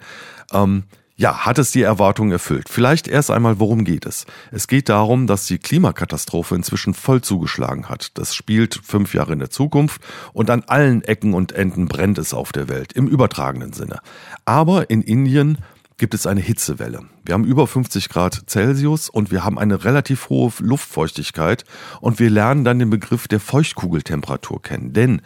Ähm, 0.52 0.84
ja, 1.16 1.46
hat 1.46 1.58
es 1.58 1.70
die 1.70 1.82
Erwartungen 1.82 2.32
erfüllt? 2.32 2.68
Vielleicht 2.68 3.06
erst 3.06 3.30
einmal, 3.30 3.60
worum 3.60 3.84
geht 3.84 4.04
es? 4.04 4.26
Es 4.50 4.66
geht 4.66 4.88
darum, 4.88 5.28
dass 5.28 5.46
die 5.46 5.58
Klimakatastrophe 5.58 6.56
inzwischen 6.56 6.92
voll 6.92 7.22
zugeschlagen 7.22 7.88
hat. 7.88 8.18
Das 8.18 8.34
spielt 8.34 8.80
fünf 8.82 9.14
Jahre 9.14 9.32
in 9.32 9.38
der 9.38 9.50
Zukunft 9.50 10.02
und 10.32 10.50
an 10.50 10.64
allen 10.66 11.04
Ecken 11.04 11.34
und 11.34 11.52
Enden 11.52 11.86
brennt 11.86 12.18
es 12.18 12.34
auf 12.34 12.50
der 12.50 12.68
Welt, 12.68 12.92
im 12.94 13.06
übertragenen 13.06 13.72
Sinne. 13.72 14.00
Aber 14.44 14.90
in 14.90 15.02
Indien 15.02 15.58
gibt 15.98 16.14
es 16.14 16.26
eine 16.26 16.40
Hitzewelle. 16.40 17.02
Wir 17.24 17.34
haben 17.34 17.44
über 17.44 17.68
50 17.68 18.08
Grad 18.08 18.42
Celsius 18.48 19.08
und 19.08 19.30
wir 19.30 19.44
haben 19.44 19.58
eine 19.58 19.84
relativ 19.84 20.28
hohe 20.28 20.52
Luftfeuchtigkeit 20.58 21.64
und 22.00 22.18
wir 22.18 22.30
lernen 22.30 22.64
dann 22.64 22.80
den 22.80 22.90
Begriff 22.90 23.28
der 23.28 23.38
Feuchtkugeltemperatur 23.38 24.60
kennen. 24.60 24.92
Denn 24.92 25.22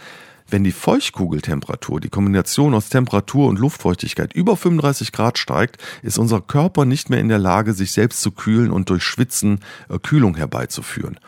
wenn 0.50 0.64
die 0.64 0.72
Feuchtkugeltemperatur, 0.72 2.00
die 2.00 2.08
Kombination 2.08 2.74
aus 2.74 2.88
Temperatur 2.88 3.48
und 3.48 3.58
Luftfeuchtigkeit 3.58 4.32
über 4.32 4.56
35 4.56 5.12
Grad 5.12 5.38
steigt, 5.38 5.76
ist 6.02 6.18
unser 6.18 6.40
Körper 6.40 6.84
nicht 6.84 7.10
mehr 7.10 7.20
in 7.20 7.28
der 7.28 7.38
Lage, 7.38 7.74
sich 7.74 7.92
selbst 7.92 8.22
zu 8.22 8.32
kühlen 8.32 8.70
und 8.70 8.90
durch 8.90 9.02
Schwitzen 9.02 9.60
äh, 9.88 9.98
Kühlung 9.98 10.36
herbeizuführen. 10.36 11.18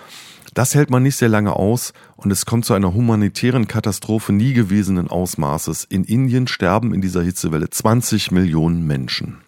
Das 0.54 0.74
hält 0.74 0.90
man 0.90 1.02
nicht 1.02 1.16
sehr 1.16 1.28
lange 1.28 1.54
aus 1.54 1.92
und 2.16 2.30
es 2.30 2.44
kommt 2.44 2.64
zu 2.64 2.74
einer 2.74 2.92
humanitären 2.92 3.68
Katastrophe 3.68 4.32
nie 4.32 4.52
gewesenen 4.52 5.08
Ausmaßes. 5.08 5.84
In 5.84 6.04
Indien 6.04 6.48
sterben 6.48 6.92
in 6.92 7.00
dieser 7.00 7.22
Hitzewelle 7.22 7.70
20 7.70 8.32
Millionen 8.32 8.86
Menschen. 8.86 9.38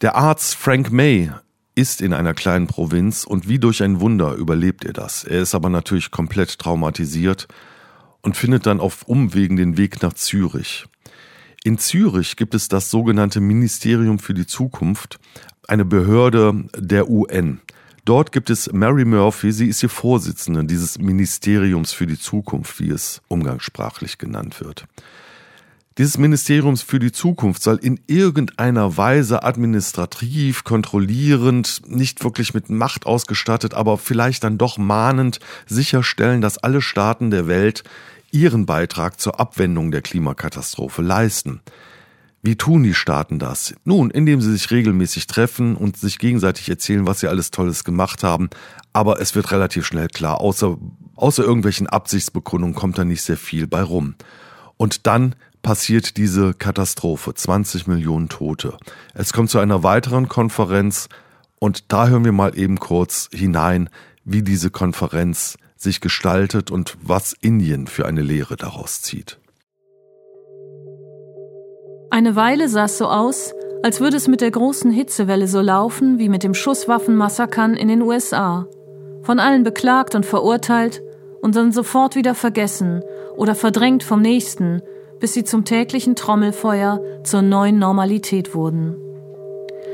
Der 0.00 0.16
Arzt 0.16 0.56
Frank 0.56 0.90
May 0.90 1.30
ist 1.74 2.00
in 2.00 2.12
einer 2.12 2.34
kleinen 2.34 2.66
Provinz 2.66 3.22
und 3.24 3.48
wie 3.48 3.60
durch 3.60 3.84
ein 3.84 4.00
Wunder 4.00 4.34
überlebt 4.34 4.84
er 4.84 4.92
das. 4.92 5.22
Er 5.22 5.42
ist 5.42 5.54
aber 5.54 5.70
natürlich 5.70 6.10
komplett 6.10 6.58
traumatisiert 6.58 7.46
und 8.22 8.36
findet 8.36 8.66
dann 8.66 8.80
auf 8.80 9.04
Umwegen 9.04 9.56
den 9.56 9.76
Weg 9.76 10.02
nach 10.02 10.12
Zürich. 10.12 10.86
In 11.64 11.78
Zürich 11.78 12.36
gibt 12.36 12.54
es 12.54 12.68
das 12.68 12.90
sogenannte 12.90 13.40
Ministerium 13.40 14.18
für 14.18 14.34
die 14.34 14.46
Zukunft, 14.46 15.18
eine 15.66 15.84
Behörde 15.84 16.64
der 16.76 17.10
UN. 17.10 17.60
Dort 18.04 18.32
gibt 18.32 18.48
es 18.48 18.72
Mary 18.72 19.04
Murphy, 19.04 19.52
sie 19.52 19.68
ist 19.68 19.82
die 19.82 19.88
Vorsitzende 19.88 20.64
dieses 20.64 20.98
Ministeriums 20.98 21.92
für 21.92 22.06
die 22.06 22.18
Zukunft, 22.18 22.80
wie 22.80 22.88
es 22.88 23.20
umgangssprachlich 23.28 24.16
genannt 24.16 24.60
wird. 24.60 24.86
Dieses 25.98 26.16
Ministeriums 26.16 26.82
für 26.82 27.00
die 27.00 27.10
Zukunft 27.10 27.60
soll 27.60 27.76
in 27.82 27.98
irgendeiner 28.06 28.96
Weise 28.96 29.42
administrativ, 29.42 30.62
kontrollierend, 30.62 31.82
nicht 31.88 32.22
wirklich 32.22 32.54
mit 32.54 32.70
Macht 32.70 33.04
ausgestattet, 33.04 33.74
aber 33.74 33.98
vielleicht 33.98 34.44
dann 34.44 34.58
doch 34.58 34.78
mahnend 34.78 35.40
sicherstellen, 35.66 36.40
dass 36.40 36.56
alle 36.56 36.82
Staaten 36.82 37.32
der 37.32 37.48
Welt 37.48 37.82
ihren 38.30 38.64
Beitrag 38.64 39.18
zur 39.18 39.40
Abwendung 39.40 39.90
der 39.90 40.02
Klimakatastrophe 40.02 41.02
leisten. 41.02 41.62
Wie 42.42 42.54
tun 42.54 42.84
die 42.84 42.94
Staaten 42.94 43.40
das? 43.40 43.74
Nun, 43.82 44.12
indem 44.12 44.40
sie 44.40 44.52
sich 44.52 44.70
regelmäßig 44.70 45.26
treffen 45.26 45.74
und 45.74 45.96
sich 45.96 46.20
gegenseitig 46.20 46.68
erzählen, 46.68 47.08
was 47.08 47.18
sie 47.18 47.26
alles 47.26 47.50
Tolles 47.50 47.82
gemacht 47.82 48.22
haben. 48.22 48.50
Aber 48.92 49.20
es 49.20 49.34
wird 49.34 49.50
relativ 49.50 49.84
schnell 49.84 50.06
klar, 50.06 50.40
außer, 50.40 50.78
außer 51.16 51.42
irgendwelchen 51.42 51.88
Absichtsbekundungen 51.88 52.76
kommt 52.76 52.98
da 52.98 53.04
nicht 53.04 53.22
sehr 53.22 53.36
viel 53.36 53.66
bei 53.66 53.82
rum. 53.82 54.14
Und 54.76 55.08
dann 55.08 55.34
passiert 55.62 56.16
diese 56.16 56.54
Katastrophe, 56.54 57.34
20 57.34 57.86
Millionen 57.86 58.28
Tote. 58.28 58.76
Es 59.14 59.32
kommt 59.32 59.50
zu 59.50 59.58
einer 59.58 59.82
weiteren 59.82 60.28
Konferenz 60.28 61.08
und 61.58 61.92
da 61.92 62.08
hören 62.08 62.24
wir 62.24 62.32
mal 62.32 62.56
eben 62.58 62.78
kurz 62.78 63.28
hinein, 63.32 63.90
wie 64.24 64.42
diese 64.42 64.70
Konferenz 64.70 65.56
sich 65.76 66.00
gestaltet 66.00 66.70
und 66.70 66.96
was 67.02 67.34
Indien 67.40 67.86
für 67.86 68.06
eine 68.06 68.22
Lehre 68.22 68.56
daraus 68.56 69.02
zieht. 69.02 69.38
Eine 72.10 72.36
Weile 72.36 72.68
sah 72.68 72.84
es 72.84 72.98
so 72.98 73.06
aus, 73.06 73.52
als 73.82 74.00
würde 74.00 74.16
es 74.16 74.28
mit 74.28 74.40
der 74.40 74.50
großen 74.50 74.90
Hitzewelle 74.90 75.46
so 75.46 75.60
laufen 75.60 76.18
wie 76.18 76.28
mit 76.28 76.42
dem 76.42 76.54
Schusswaffenmassakern 76.54 77.74
in 77.74 77.88
den 77.88 78.02
USA. 78.02 78.66
Von 79.22 79.38
allen 79.38 79.62
beklagt 79.62 80.14
und 80.14 80.26
verurteilt 80.26 81.02
und 81.42 81.54
dann 81.54 81.70
sofort 81.70 82.16
wieder 82.16 82.34
vergessen 82.34 83.02
oder 83.36 83.54
verdrängt 83.54 84.02
vom 84.02 84.20
nächsten, 84.20 84.82
bis 85.20 85.34
sie 85.34 85.44
zum 85.44 85.64
täglichen 85.64 86.16
Trommelfeuer 86.16 87.00
zur 87.24 87.42
neuen 87.42 87.78
Normalität 87.78 88.54
wurden. 88.54 88.96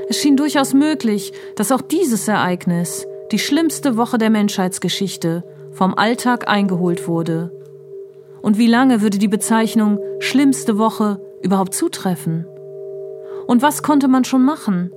Es 0.09 0.19
schien 0.19 0.37
durchaus 0.37 0.75
möglich, 0.75 1.33
dass 1.57 1.73
auch 1.73 1.81
dieses 1.81 2.29
Ereignis, 2.29 3.07
die 3.33 3.39
schlimmste 3.39 3.97
Woche 3.97 4.19
der 4.19 4.31
Menschheitsgeschichte, 4.31 5.45
vom 5.73 5.95
Alltag 5.95 6.47
eingeholt 6.47 7.09
wurde. 7.09 7.51
Und 8.43 8.59
wie 8.59 8.67
lange 8.67 9.01
würde 9.01 9.19
die 9.19 9.29
Bezeichnung 9.29 9.99
schlimmste 10.21 10.77
Woche 10.79 11.21
überhaupt 11.43 11.75
zutreffen? 11.75 12.47
Und 13.47 13.63
was 13.63 13.83
konnte 13.83 14.09
man 14.09 14.25
schon 14.25 14.45
machen? 14.45 14.93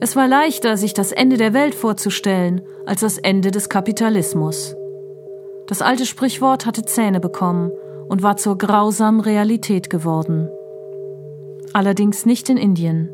Es 0.00 0.14
war 0.14 0.28
leichter, 0.28 0.76
sich 0.76 0.94
das 0.94 1.10
Ende 1.10 1.36
der 1.36 1.52
Welt 1.52 1.74
vorzustellen, 1.74 2.62
als 2.86 3.00
das 3.00 3.18
Ende 3.18 3.50
des 3.50 3.68
Kapitalismus. 3.68 4.76
Das 5.66 5.82
alte 5.82 6.06
Sprichwort 6.06 6.66
hatte 6.66 6.84
Zähne 6.84 7.18
bekommen 7.20 7.72
und 8.08 8.22
war 8.22 8.36
zur 8.36 8.58
grausamen 8.58 9.20
Realität 9.20 9.90
geworden. 9.90 10.48
Allerdings 11.72 12.26
nicht 12.26 12.48
in 12.48 12.56
Indien. 12.56 13.10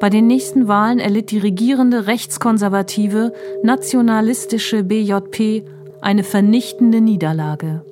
Bei 0.00 0.10
den 0.10 0.26
nächsten 0.26 0.66
Wahlen 0.68 0.98
erlitt 0.98 1.30
die 1.30 1.38
regierende 1.38 2.06
rechtskonservative 2.06 3.32
nationalistische 3.62 4.82
BJP 4.82 5.64
eine 6.00 6.24
vernichtende 6.24 7.00
Niederlage. 7.00 7.84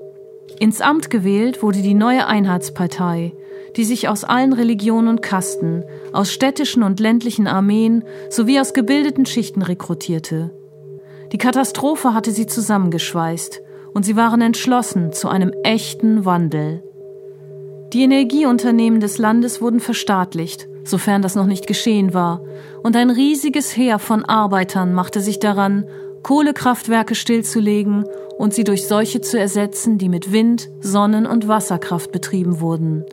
Ins 0.58 0.80
Amt 0.80 1.10
gewählt 1.10 1.62
wurde 1.62 1.82
die 1.82 1.94
neue 1.94 2.26
Einheitspartei, 2.26 3.32
die 3.76 3.84
sich 3.84 4.08
aus 4.08 4.24
allen 4.24 4.52
Religionen 4.52 5.08
und 5.08 5.22
Kasten, 5.22 5.84
aus 6.12 6.30
städtischen 6.30 6.82
und 6.82 7.00
ländlichen 7.00 7.46
Armeen 7.46 8.04
sowie 8.28 8.60
aus 8.60 8.74
gebildeten 8.74 9.24
Schichten 9.24 9.62
rekrutierte. 9.62 10.50
Die 11.32 11.38
Katastrophe 11.38 12.12
hatte 12.12 12.32
sie 12.32 12.46
zusammengeschweißt 12.46 13.62
und 13.94 14.04
sie 14.04 14.16
waren 14.16 14.40
entschlossen 14.40 15.12
zu 15.12 15.28
einem 15.28 15.52
echten 15.62 16.24
Wandel. 16.24 16.82
Die 17.92 18.02
Energieunternehmen 18.02 19.00
des 19.00 19.18
Landes 19.18 19.60
wurden 19.60 19.80
verstaatlicht, 19.80 20.66
sofern 20.84 21.20
das 21.20 21.34
noch 21.34 21.46
nicht 21.46 21.66
geschehen 21.66 22.14
war, 22.14 22.40
und 22.82 22.96
ein 22.96 23.10
riesiges 23.10 23.76
Heer 23.76 23.98
von 23.98 24.24
Arbeitern 24.24 24.94
machte 24.94 25.20
sich 25.20 25.38
daran, 25.38 25.84
Kohlekraftwerke 26.22 27.14
stillzulegen 27.14 28.04
und 28.38 28.54
sie 28.54 28.64
durch 28.64 28.86
solche 28.86 29.20
zu 29.20 29.38
ersetzen, 29.38 29.98
die 29.98 30.08
mit 30.08 30.32
Wind, 30.32 30.70
Sonnen- 30.80 31.26
und 31.26 31.48
Wasserkraft 31.48 32.12
betrieben 32.12 32.60
wurden. 32.60 33.04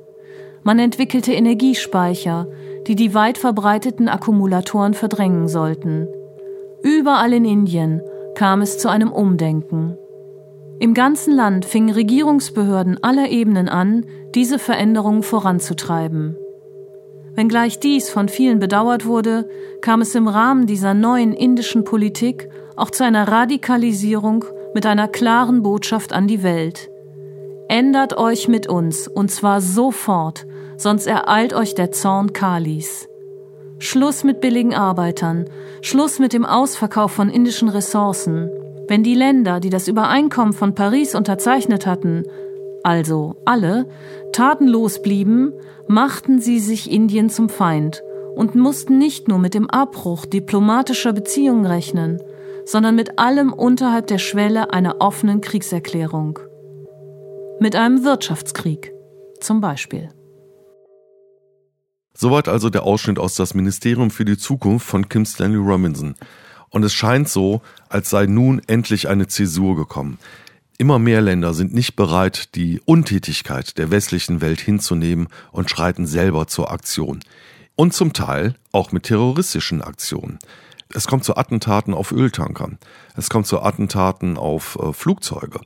Man 0.64 0.80
entwickelte 0.80 1.34
Energiespeicher, 1.34 2.48
die 2.88 2.96
die 2.96 3.14
weit 3.14 3.38
verbreiteten 3.38 4.08
Akkumulatoren 4.08 4.94
verdrängen 4.94 5.48
sollten. 5.48 6.08
Überall 6.82 7.34
in 7.34 7.46
Indien 7.46 8.02
kam 8.36 8.62
es 8.62 8.78
zu 8.78 8.90
einem 8.90 9.12
Umdenken. 9.12 9.98
Im 10.80 10.94
ganzen 10.94 11.34
Land 11.36 11.66
fingen 11.66 11.94
Regierungsbehörden 11.94 13.04
aller 13.04 13.30
Ebenen 13.30 13.68
an, 13.68 14.06
diese 14.34 14.60
Veränderungen 14.60 15.24
voranzutreiben. 15.24 16.38
Wenngleich 17.36 17.80
dies 17.80 18.10
von 18.10 18.30
vielen 18.30 18.60
bedauert 18.60 19.06
wurde, 19.06 19.50
kam 19.82 20.00
es 20.02 20.16
im 20.16 20.30
Rahmen 20.30 20.68
dieser 20.68 20.94
neuen 20.94 21.34
indischen 21.34 21.84
Politik 21.84 22.50
auch 22.78 22.92
zu 22.92 23.04
einer 23.04 23.28
Radikalisierung 23.28 24.46
mit 24.74 24.86
einer 24.86 25.10
klaren 25.10 25.64
Botschaft 25.64 26.14
an 26.14 26.28
die 26.28 26.44
Welt. 26.44 26.90
Ändert 27.68 28.18
euch 28.18 28.48
mit 28.48 28.68
uns, 28.68 29.08
und 29.10 29.30
zwar 29.32 29.60
sofort, 29.60 30.48
sonst 30.78 31.08
ereilt 31.08 31.54
euch 31.54 31.76
der 31.76 31.92
Zorn 31.92 32.32
Kalis. 32.32 33.10
Schluss 33.80 34.24
mit 34.24 34.40
billigen 34.40 34.74
Arbeitern, 34.74 35.46
Schluss 35.82 36.20
mit 36.20 36.32
dem 36.32 36.46
Ausverkauf 36.46 37.12
von 37.12 37.30
indischen 37.30 37.70
Ressourcen, 37.70 38.50
wenn 38.90 39.04
die 39.04 39.16
Länder, 39.16 39.60
die 39.60 39.70
das 39.70 39.88
Übereinkommen 39.88 40.54
von 40.54 40.76
Paris 40.76 41.16
unterzeichnet 41.16 41.86
hatten, 41.86 42.24
also 42.84 43.36
alle, 43.46 43.88
tatenlos 44.34 45.02
blieben, 45.02 45.54
machten 45.88 46.40
sie 46.40 46.60
sich 46.60 46.92
Indien 46.92 47.30
zum 47.30 47.50
Feind 47.50 48.04
und 48.36 48.56
mussten 48.56 48.98
nicht 48.98 49.28
nur 49.28 49.38
mit 49.38 49.54
dem 49.54 49.70
Abbruch 49.70 50.26
diplomatischer 50.26 51.14
Beziehungen 51.14 51.66
rechnen, 51.66 52.22
sondern 52.66 52.96
mit 52.96 53.20
allem 53.20 53.52
unterhalb 53.54 54.08
der 54.08 54.18
Schwelle 54.18 54.72
einer 54.72 54.98
offenen 55.00 55.42
Kriegserklärung. 55.42 56.40
Mit 57.60 57.76
einem 57.76 58.04
Wirtschaftskrieg 58.04 58.94
zum 59.40 59.62
Beispiel. 59.62 60.10
Soweit 62.14 62.48
also 62.48 62.70
der 62.70 62.84
Ausschnitt 62.84 63.20
aus 63.20 63.36
das 63.36 63.54
Ministerium 63.54 64.12
für 64.12 64.26
die 64.26 64.38
Zukunft 64.38 64.86
von 64.86 65.08
Kim 65.10 65.26
Stanley 65.26 65.58
Robinson. 65.58 66.16
Und 66.70 66.84
es 66.84 66.94
scheint 66.94 67.30
so, 67.30 67.62
als 67.90 68.10
sei 68.10 68.26
nun 68.26 68.62
endlich 68.68 69.08
eine 69.08 69.28
Zäsur 69.28 69.76
gekommen. 69.76 70.20
Immer 70.78 71.00
mehr 71.00 71.22
Länder 71.22 71.54
sind 71.54 71.74
nicht 71.74 71.96
bereit, 71.96 72.56
die 72.56 72.82
Untätigkeit 72.86 73.78
der 73.78 73.92
westlichen 73.92 74.40
Welt 74.40 74.62
hinzunehmen 74.62 75.28
und 75.52 75.70
schreiten 75.70 76.08
selber 76.08 76.48
zur 76.48 76.72
Aktion. 76.72 77.20
Und 77.76 77.94
zum 77.94 78.14
Teil 78.14 78.56
auch 78.72 78.92
mit 78.92 79.04
terroristischen 79.04 79.82
Aktionen. 79.82 80.40
Es 80.94 81.08
kommt 81.08 81.24
zu 81.24 81.38
Attentaten 81.38 81.94
auf 81.94 82.12
Öltankern. 82.12 82.78
Es 83.16 83.30
kommt 83.30 83.46
zu 83.46 83.62
Attentaten 83.62 84.38
auf 84.38 84.78
äh, 84.82 84.94
Flugzeuge 84.94 85.60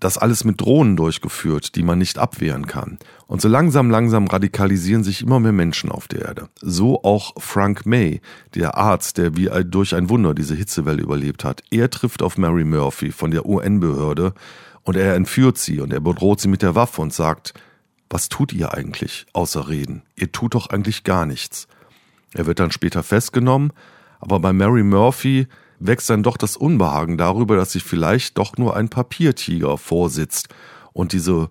das 0.00 0.18
alles 0.18 0.44
mit 0.44 0.60
Drohnen 0.60 0.96
durchgeführt, 0.96 1.74
die 1.74 1.82
man 1.82 1.98
nicht 1.98 2.18
abwehren 2.18 2.66
kann. 2.66 2.98
Und 3.26 3.40
so 3.40 3.48
langsam, 3.48 3.90
langsam 3.90 4.26
radikalisieren 4.26 5.04
sich 5.04 5.22
immer 5.22 5.40
mehr 5.40 5.52
Menschen 5.52 5.90
auf 5.90 6.08
der 6.08 6.22
Erde. 6.22 6.48
So 6.60 7.02
auch 7.02 7.32
Frank 7.38 7.86
May, 7.86 8.20
der 8.54 8.76
Arzt, 8.76 9.18
der 9.18 9.36
wie 9.36 9.50
durch 9.64 9.94
ein 9.94 10.08
Wunder 10.08 10.34
diese 10.34 10.54
Hitzewelle 10.54 11.02
überlebt 11.02 11.44
hat. 11.44 11.62
Er 11.70 11.90
trifft 11.90 12.22
auf 12.22 12.38
Mary 12.38 12.64
Murphy 12.64 13.10
von 13.12 13.30
der 13.30 13.46
UN-Behörde 13.46 14.34
und 14.82 14.96
er 14.96 15.14
entführt 15.14 15.58
sie 15.58 15.80
und 15.80 15.92
er 15.92 16.00
bedroht 16.00 16.40
sie 16.40 16.48
mit 16.48 16.62
der 16.62 16.74
Waffe 16.74 17.02
und 17.02 17.12
sagt, 17.12 17.54
was 18.10 18.28
tut 18.28 18.52
ihr 18.52 18.72
eigentlich 18.72 19.26
außer 19.32 19.68
reden? 19.68 20.02
Ihr 20.16 20.32
tut 20.32 20.54
doch 20.54 20.70
eigentlich 20.70 21.04
gar 21.04 21.26
nichts. 21.26 21.68
Er 22.34 22.46
wird 22.46 22.60
dann 22.60 22.70
später 22.70 23.02
festgenommen, 23.02 23.72
aber 24.20 24.40
bei 24.40 24.52
Mary 24.52 24.82
Murphy 24.82 25.46
wächst 25.80 26.10
dann 26.10 26.22
doch 26.22 26.36
das 26.36 26.56
Unbehagen 26.56 27.18
darüber, 27.18 27.56
dass 27.56 27.72
sich 27.72 27.84
vielleicht 27.84 28.38
doch 28.38 28.56
nur 28.56 28.76
ein 28.76 28.88
Papiertiger 28.88 29.78
vorsitzt 29.78 30.48
und 30.92 31.12
dieses 31.12 31.48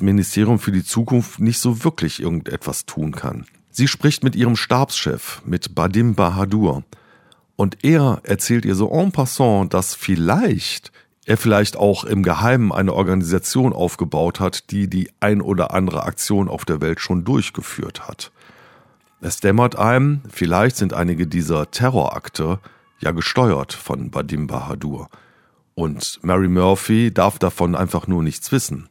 Ministerium 0.00 0.58
für 0.58 0.72
die 0.72 0.84
Zukunft 0.84 1.40
nicht 1.40 1.58
so 1.58 1.84
wirklich 1.84 2.20
irgendetwas 2.20 2.86
tun 2.86 3.12
kann. 3.12 3.46
Sie 3.70 3.88
spricht 3.88 4.24
mit 4.24 4.36
ihrem 4.36 4.56
Stabschef, 4.56 5.42
mit 5.44 5.74
Badim 5.74 6.14
Bahadur, 6.14 6.84
und 7.56 7.84
er 7.84 8.20
erzählt 8.22 8.64
ihr 8.64 8.74
so 8.74 8.90
en 8.90 9.12
passant, 9.12 9.74
dass 9.74 9.94
vielleicht 9.94 10.92
er 11.26 11.36
vielleicht 11.36 11.76
auch 11.76 12.04
im 12.04 12.22
Geheimen 12.22 12.72
eine 12.72 12.94
Organisation 12.94 13.72
aufgebaut 13.72 14.40
hat, 14.40 14.70
die 14.70 14.88
die 14.88 15.10
ein 15.20 15.40
oder 15.42 15.74
andere 15.74 16.04
Aktion 16.04 16.48
auf 16.48 16.64
der 16.64 16.80
Welt 16.80 17.00
schon 17.00 17.24
durchgeführt 17.24 18.08
hat. 18.08 18.32
Es 19.20 19.38
dämmert 19.38 19.76
einem, 19.76 20.22
vielleicht 20.30 20.76
sind 20.76 20.94
einige 20.94 21.26
dieser 21.26 21.70
Terrorakte 21.70 22.58
ja 23.00 23.12
gesteuert 23.12 23.72
von 23.72 24.10
Badim 24.10 24.46
Bahadur. 24.46 25.08
Und 25.74 26.18
Mary 26.22 26.48
Murphy 26.48 27.12
darf 27.12 27.38
davon 27.38 27.74
einfach 27.74 28.06
nur 28.06 28.22
nichts 28.22 28.52
wissen. 28.52 28.88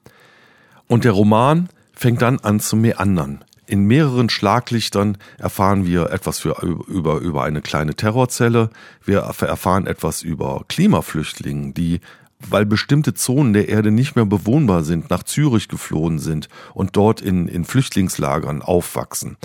Und 0.87 1.03
der 1.03 1.11
Roman 1.11 1.69
fängt 1.93 2.21
dann 2.21 2.39
an 2.39 2.59
zu 2.59 2.75
meandern. 2.75 3.43
In 3.67 3.83
mehreren 3.85 4.29
Schlaglichtern 4.29 5.17
erfahren 5.37 5.85
wir 5.85 6.09
etwas 6.09 6.39
für, 6.39 6.59
über, 6.87 7.19
über 7.19 7.43
eine 7.43 7.61
kleine 7.61 7.93
Terrorzelle. 7.93 8.71
Wir 9.05 9.19
erfahren 9.19 9.85
etwas 9.85 10.23
über 10.23 10.65
Klimaflüchtlinge, 10.67 11.73
die 11.73 12.01
weil 12.47 12.65
bestimmte 12.65 13.13
Zonen 13.13 13.53
der 13.53 13.69
Erde 13.69 13.91
nicht 13.91 14.15
mehr 14.15 14.25
bewohnbar 14.25 14.83
sind, 14.83 15.09
nach 15.09 15.23
Zürich 15.23 15.67
geflohen 15.67 16.19
sind 16.19 16.47
und 16.73 16.95
dort 16.95 17.21
in, 17.21 17.47
in 17.47 17.65
Flüchtlingslagern 17.65 18.61
aufwachsen. 18.61 19.37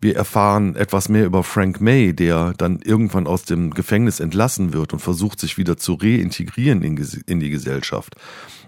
Wir 0.00 0.16
erfahren 0.16 0.76
etwas 0.76 1.08
mehr 1.08 1.26
über 1.26 1.42
Frank 1.42 1.80
May, 1.80 2.14
der 2.14 2.54
dann 2.56 2.80
irgendwann 2.82 3.26
aus 3.26 3.44
dem 3.44 3.70
Gefängnis 3.74 4.20
entlassen 4.20 4.72
wird 4.72 4.92
und 4.92 5.00
versucht, 5.00 5.40
sich 5.40 5.58
wieder 5.58 5.76
zu 5.76 5.94
reintegrieren 5.94 6.82
in, 6.82 6.96
in 7.26 7.40
die 7.40 7.50
Gesellschaft. 7.50 8.14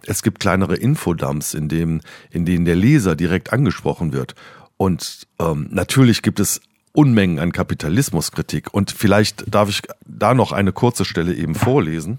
Es 0.07 0.23
gibt 0.23 0.41
kleinere 0.41 0.77
Infodumps, 0.77 1.55
in, 1.55 1.69
dem, 1.69 2.01
in 2.31 2.45
denen 2.45 2.65
der 2.65 2.77
Leser 2.77 3.17
direkt 3.17 3.53
angesprochen 3.53 4.13
wird. 4.13 4.35
Und 4.77 5.27
ähm, 5.39 5.69
natürlich 5.71 6.23
gibt 6.23 6.41
es 6.41 6.61
Unmengen 6.93 7.39
an 7.39 7.53
Kapitalismuskritik. 7.53 8.75
Und 8.75 8.91
vielleicht 8.91 9.45
darf 9.55 9.69
ich 9.69 9.83
da 10.07 10.35
noch 10.35 10.53
eine 10.53 10.73
kurze 10.73 11.05
Stelle 11.05 11.35
eben 11.35 11.55
vorlesen. 11.55 12.19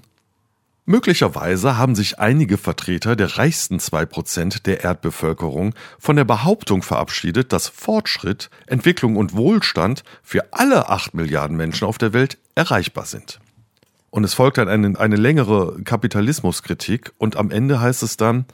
Möglicherweise 0.85 1.77
haben 1.77 1.95
sich 1.95 2.19
einige 2.19 2.57
Vertreter 2.57 3.15
der 3.15 3.37
reichsten 3.37 3.79
zwei 3.79 4.05
Prozent 4.05 4.65
der 4.65 4.83
Erdbevölkerung 4.83 5.75
von 5.99 6.15
der 6.15 6.25
Behauptung 6.25 6.81
verabschiedet, 6.81 7.53
dass 7.53 7.67
Fortschritt, 7.67 8.49
Entwicklung 8.65 9.15
und 9.15 9.35
Wohlstand 9.35 10.03
für 10.23 10.51
alle 10.51 10.89
acht 10.89 11.13
Milliarden 11.13 11.55
Menschen 11.55 11.87
auf 11.87 11.99
der 11.99 12.13
Welt 12.13 12.39
erreichbar 12.55 13.05
sind. 13.05 13.39
Und 14.09 14.23
es 14.23 14.33
folgt 14.33 14.57
dann 14.57 14.67
eine, 14.67 14.99
eine 14.99 15.15
längere 15.15 15.81
Kapitalismuskritik 15.83 17.11
und 17.19 17.37
am 17.37 17.51
Ende 17.51 17.79
heißt 17.79 18.01
es 18.01 18.17
dann, 18.17 18.45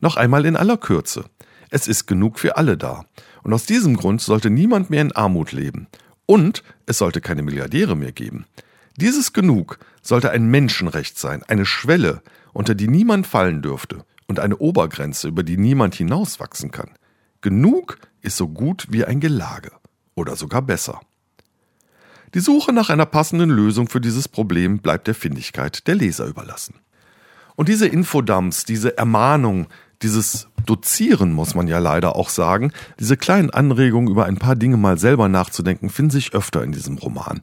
noch 0.00 0.16
einmal 0.16 0.46
in 0.46 0.56
aller 0.56 0.76
Kürze, 0.76 1.24
es 1.70 1.88
ist 1.88 2.06
genug 2.06 2.38
für 2.38 2.56
alle 2.56 2.76
da. 2.76 3.06
Und 3.42 3.52
aus 3.52 3.66
diesem 3.66 3.96
Grund 3.96 4.20
sollte 4.20 4.50
niemand 4.50 4.90
mehr 4.90 5.02
in 5.02 5.12
Armut 5.12 5.52
leben. 5.52 5.88
Und 6.26 6.62
es 6.86 6.98
sollte 6.98 7.20
keine 7.20 7.42
Milliardäre 7.42 7.96
mehr 7.96 8.12
geben. 8.12 8.46
Dieses 8.96 9.32
Genug 9.32 9.78
sollte 10.02 10.30
ein 10.30 10.46
Menschenrecht 10.46 11.18
sein, 11.18 11.42
eine 11.44 11.64
Schwelle, 11.64 12.22
unter 12.52 12.74
die 12.74 12.88
niemand 12.88 13.26
fallen 13.26 13.62
dürfte 13.62 14.04
und 14.26 14.38
eine 14.40 14.58
Obergrenze, 14.58 15.28
über 15.28 15.42
die 15.42 15.56
niemand 15.56 15.94
hinauswachsen 15.94 16.70
kann. 16.70 16.90
Genug 17.40 17.98
ist 18.20 18.36
so 18.36 18.48
gut 18.48 18.86
wie 18.90 19.04
ein 19.04 19.20
Gelage 19.20 19.72
oder 20.14 20.36
sogar 20.36 20.62
besser. 20.62 21.00
Die 22.34 22.40
Suche 22.40 22.72
nach 22.72 22.88
einer 22.88 23.06
passenden 23.06 23.50
Lösung 23.50 23.88
für 23.88 24.00
dieses 24.00 24.28
Problem 24.28 24.78
bleibt 24.78 25.06
der 25.06 25.14
Findigkeit 25.14 25.86
der 25.86 25.96
Leser 25.96 26.26
überlassen. 26.26 26.76
Und 27.56 27.68
diese 27.68 27.86
Infodumps, 27.86 28.64
diese 28.64 28.96
Ermahnung, 28.96 29.66
dieses 30.02 30.48
Dozieren, 30.66 31.32
muss 31.32 31.54
man 31.54 31.66
ja 31.66 31.78
leider 31.78 32.16
auch 32.16 32.28
sagen, 32.28 32.72
diese 33.00 33.16
kleinen 33.16 33.50
Anregungen 33.50 34.10
über 34.10 34.26
ein 34.26 34.36
paar 34.36 34.56
Dinge 34.56 34.76
mal 34.76 34.98
selber 34.98 35.28
nachzudenken, 35.28 35.90
finden 35.90 36.10
sich 36.10 36.34
öfter 36.34 36.62
in 36.62 36.72
diesem 36.72 36.98
Roman. 36.98 37.40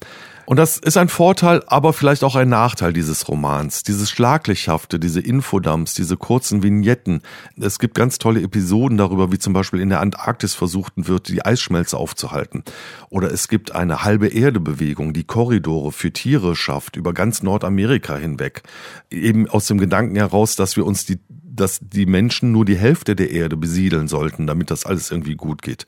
Und 0.49 0.57
das 0.57 0.79
ist 0.79 0.97
ein 0.97 1.09
Vorteil, 1.09 1.61
aber 1.67 1.93
vielleicht 1.93 2.23
auch 2.23 2.35
ein 2.35 2.49
Nachteil 2.49 2.91
dieses 2.91 3.27
Romans. 3.27 3.83
Dieses 3.83 4.09
Schlaglichhafte, 4.09 4.99
diese 4.99 5.21
Infodumps, 5.21 5.93
diese 5.93 6.17
kurzen 6.17 6.63
Vignetten. 6.63 7.21
Es 7.61 7.77
gibt 7.77 7.93
ganz 7.93 8.17
tolle 8.17 8.41
Episoden 8.41 8.97
darüber, 8.97 9.31
wie 9.31 9.37
zum 9.37 9.53
Beispiel 9.53 9.79
in 9.79 9.89
der 9.89 9.99
Antarktis 9.99 10.55
versucht 10.55 10.93
wird, 10.95 11.27
die 11.27 11.45
Eisschmelze 11.45 11.97
aufzuhalten. 11.97 12.63
Oder 13.11 13.31
es 13.31 13.47
gibt 13.47 13.75
eine 13.75 14.03
halbe 14.03 14.29
Erde-Bewegung, 14.29 15.13
die 15.13 15.23
Korridore 15.23 15.91
für 15.91 16.11
Tiere 16.11 16.55
schafft, 16.55 16.95
über 16.95 17.13
ganz 17.13 17.43
Nordamerika 17.43 18.15
hinweg. 18.15 18.63
Eben 19.11 19.47
aus 19.47 19.67
dem 19.67 19.77
Gedanken 19.77 20.15
heraus, 20.15 20.55
dass 20.55 20.75
wir 20.75 20.87
uns 20.87 21.05
die 21.05 21.19
dass 21.59 21.79
die 21.81 22.05
Menschen 22.05 22.51
nur 22.51 22.65
die 22.65 22.77
Hälfte 22.77 23.15
der 23.15 23.31
Erde 23.31 23.57
besiedeln 23.57 24.07
sollten, 24.07 24.47
damit 24.47 24.71
das 24.71 24.85
alles 24.85 25.11
irgendwie 25.11 25.35
gut 25.35 25.61
geht. 25.61 25.85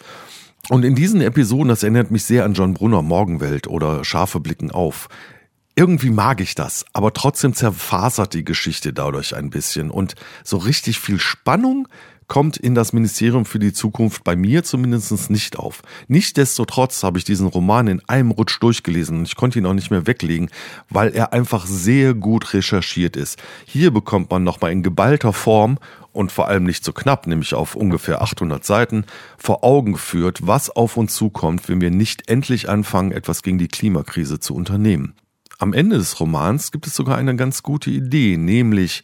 Und 0.69 0.85
in 0.85 0.95
diesen 0.95 1.21
Episoden, 1.21 1.69
das 1.69 1.83
erinnert 1.83 2.11
mich 2.11 2.23
sehr 2.25 2.45
an 2.45 2.53
John 2.53 2.73
Brunner 2.73 3.01
Morgenwelt 3.01 3.67
oder 3.67 4.03
Schafe 4.03 4.39
blicken 4.39 4.71
auf. 4.71 5.09
Irgendwie 5.75 6.09
mag 6.09 6.41
ich 6.41 6.53
das, 6.53 6.85
aber 6.93 7.13
trotzdem 7.13 7.53
zerfasert 7.53 8.33
die 8.33 8.45
Geschichte 8.45 8.93
dadurch 8.93 9.35
ein 9.35 9.49
bisschen 9.49 9.89
und 9.89 10.15
so 10.43 10.57
richtig 10.57 10.99
viel 10.99 11.19
Spannung 11.19 11.87
kommt 12.31 12.55
in 12.55 12.75
das 12.75 12.93
Ministerium 12.93 13.43
für 13.43 13.59
die 13.59 13.73
Zukunft 13.73 14.23
bei 14.23 14.37
mir 14.37 14.63
zumindest 14.63 15.29
nicht 15.29 15.59
auf. 15.59 15.81
Nichtsdestotrotz 16.07 17.03
habe 17.03 17.17
ich 17.17 17.25
diesen 17.25 17.45
Roman 17.45 17.87
in 17.87 18.01
einem 18.07 18.31
Rutsch 18.31 18.57
durchgelesen 18.61 19.17
und 19.17 19.27
ich 19.27 19.35
konnte 19.35 19.59
ihn 19.59 19.65
auch 19.65 19.73
nicht 19.73 19.91
mehr 19.91 20.07
weglegen, 20.07 20.49
weil 20.89 21.13
er 21.13 21.33
einfach 21.33 21.65
sehr 21.65 22.13
gut 22.13 22.53
recherchiert 22.53 23.17
ist. 23.17 23.37
Hier 23.65 23.91
bekommt 23.91 24.31
man 24.31 24.45
nochmal 24.45 24.71
in 24.71 24.81
geballter 24.81 25.33
Form 25.33 25.77
und 26.13 26.31
vor 26.31 26.47
allem 26.47 26.63
nicht 26.63 26.85
so 26.85 26.93
knapp, 26.93 27.27
nämlich 27.27 27.53
auf 27.53 27.75
ungefähr 27.75 28.21
800 28.21 28.63
Seiten, 28.63 29.03
vor 29.37 29.65
Augen 29.65 29.91
geführt, 29.91 30.39
was 30.43 30.69
auf 30.69 30.95
uns 30.95 31.13
zukommt, 31.13 31.67
wenn 31.67 31.81
wir 31.81 31.91
nicht 31.91 32.29
endlich 32.29 32.69
anfangen, 32.69 33.11
etwas 33.11 33.43
gegen 33.43 33.57
die 33.57 33.67
Klimakrise 33.67 34.39
zu 34.39 34.55
unternehmen. 34.55 35.15
Am 35.59 35.73
Ende 35.73 35.97
des 35.97 36.17
Romans 36.21 36.71
gibt 36.71 36.87
es 36.87 36.95
sogar 36.95 37.17
eine 37.17 37.35
ganz 37.35 37.61
gute 37.61 37.89
Idee, 37.89 38.37
nämlich 38.37 39.03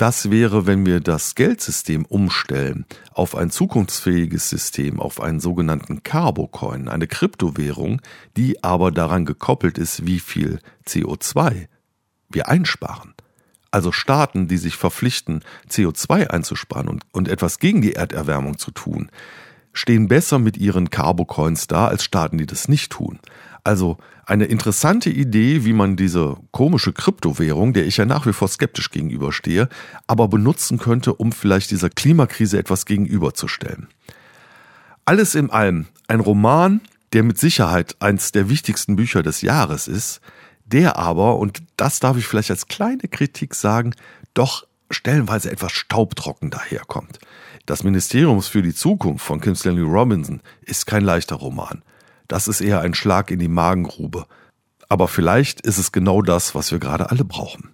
was 0.00 0.30
wäre, 0.30 0.66
wenn 0.66 0.86
wir 0.86 1.00
das 1.00 1.34
Geldsystem 1.34 2.04
umstellen 2.04 2.86
auf 3.12 3.34
ein 3.36 3.50
zukunftsfähiges 3.50 4.48
System, 4.48 5.00
auf 5.00 5.20
einen 5.20 5.40
sogenannten 5.40 6.02
Carbocoin, 6.02 6.88
eine 6.88 7.06
Kryptowährung, 7.06 8.00
die 8.36 8.62
aber 8.62 8.90
daran 8.90 9.24
gekoppelt 9.24 9.78
ist, 9.78 10.06
wie 10.06 10.20
viel 10.20 10.60
CO2 10.86 11.68
wir 12.28 12.48
einsparen. 12.48 13.14
Also 13.70 13.90
Staaten, 13.90 14.48
die 14.48 14.58
sich 14.58 14.76
verpflichten, 14.76 15.42
CO2 15.70 16.28
einzusparen 16.28 16.88
und, 16.88 17.04
und 17.12 17.28
etwas 17.28 17.58
gegen 17.58 17.80
die 17.80 17.94
Erderwärmung 17.94 18.58
zu 18.58 18.70
tun, 18.70 19.10
stehen 19.72 20.08
besser 20.08 20.38
mit 20.38 20.56
ihren 20.56 20.90
Carbocoins 20.90 21.66
da 21.66 21.86
als 21.86 22.04
Staaten, 22.04 22.38
die 22.38 22.46
das 22.46 22.68
nicht 22.68 22.92
tun. 22.92 23.18
Also 23.64 23.98
eine 24.26 24.46
interessante 24.46 25.10
Idee, 25.10 25.64
wie 25.64 25.72
man 25.72 25.96
diese 25.96 26.36
komische 26.50 26.92
Kryptowährung, 26.92 27.72
der 27.72 27.86
ich 27.86 27.96
ja 27.96 28.04
nach 28.04 28.26
wie 28.26 28.32
vor 28.32 28.48
skeptisch 28.48 28.90
gegenüberstehe, 28.90 29.68
aber 30.06 30.28
benutzen 30.28 30.78
könnte, 30.78 31.14
um 31.14 31.32
vielleicht 31.32 31.70
dieser 31.70 31.90
Klimakrise 31.90 32.58
etwas 32.58 32.86
gegenüberzustellen. 32.86 33.88
Alles 35.04 35.34
in 35.34 35.50
allem 35.50 35.86
ein 36.08 36.20
Roman, 36.20 36.80
der 37.12 37.22
mit 37.22 37.38
Sicherheit 37.38 37.96
eins 38.00 38.32
der 38.32 38.48
wichtigsten 38.48 38.96
Bücher 38.96 39.22
des 39.22 39.42
Jahres 39.42 39.88
ist, 39.88 40.20
der 40.64 40.96
aber, 40.96 41.38
und 41.38 41.62
das 41.76 42.00
darf 42.00 42.16
ich 42.16 42.26
vielleicht 42.26 42.50
als 42.50 42.68
kleine 42.68 43.08
Kritik 43.08 43.54
sagen, 43.54 43.94
doch 44.34 44.66
stellenweise 44.90 45.50
etwas 45.50 45.72
staubtrocken 45.72 46.50
daherkommt. 46.50 47.18
Das 47.66 47.84
Ministeriums 47.84 48.48
für 48.48 48.62
die 48.62 48.74
Zukunft 48.74 49.24
von 49.24 49.40
Kim 49.40 49.54
Stanley 49.54 49.82
Robinson 49.82 50.40
ist 50.62 50.86
kein 50.86 51.04
leichter 51.04 51.36
Roman. 51.36 51.82
Das 52.26 52.48
ist 52.48 52.60
eher 52.60 52.80
ein 52.80 52.94
Schlag 52.94 53.30
in 53.30 53.38
die 53.38 53.48
Magengrube. 53.48 54.26
Aber 54.88 55.06
vielleicht 55.06 55.60
ist 55.60 55.78
es 55.78 55.92
genau 55.92 56.22
das, 56.22 56.54
was 56.54 56.72
wir 56.72 56.78
gerade 56.78 57.10
alle 57.10 57.24
brauchen. 57.24 57.72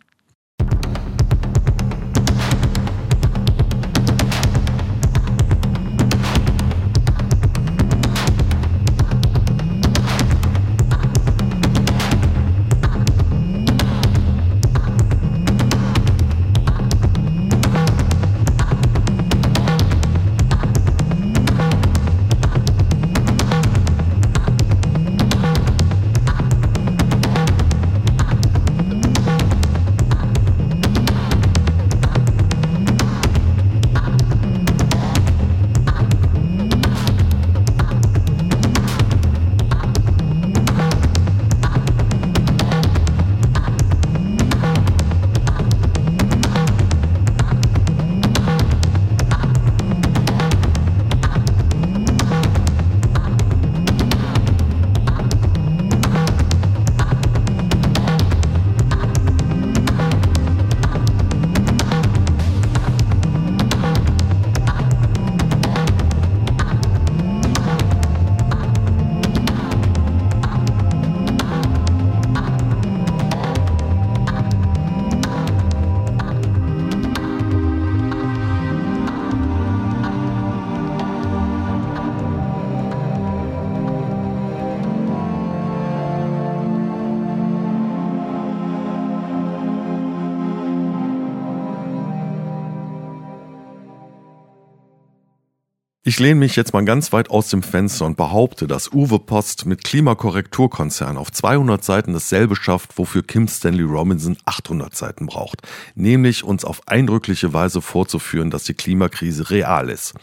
Ich 96.19 96.21
lehne 96.21 96.41
mich 96.41 96.57
jetzt 96.57 96.73
mal 96.73 96.85
ganz 96.85 97.13
weit 97.13 97.31
aus 97.31 97.47
dem 97.49 97.63
Fenster 97.63 98.05
und 98.05 98.17
behaupte, 98.17 98.67
dass 98.67 98.93
Uwe 98.93 99.21
Post 99.21 99.67
mit 99.67 99.85
Klimakorrekturkonzern 99.85 101.17
auf 101.17 101.31
200 101.31 101.85
Seiten 101.85 102.13
dasselbe 102.13 102.57
schafft, 102.57 102.99
wofür 102.99 103.23
Kim 103.23 103.47
Stanley 103.47 103.85
Robinson 103.85 104.37
800 104.45 104.97
Seiten 104.97 105.27
braucht. 105.27 105.63
Nämlich 105.95 106.43
uns 106.43 106.65
auf 106.65 106.83
eindrückliche 106.89 107.55
Weise 107.55 107.81
vorzuführen, 107.81 108.51
dass 108.51 108.65
die 108.65 108.75
Klimakrise 108.75 109.49
real 109.51 109.91
ist. 109.91 110.15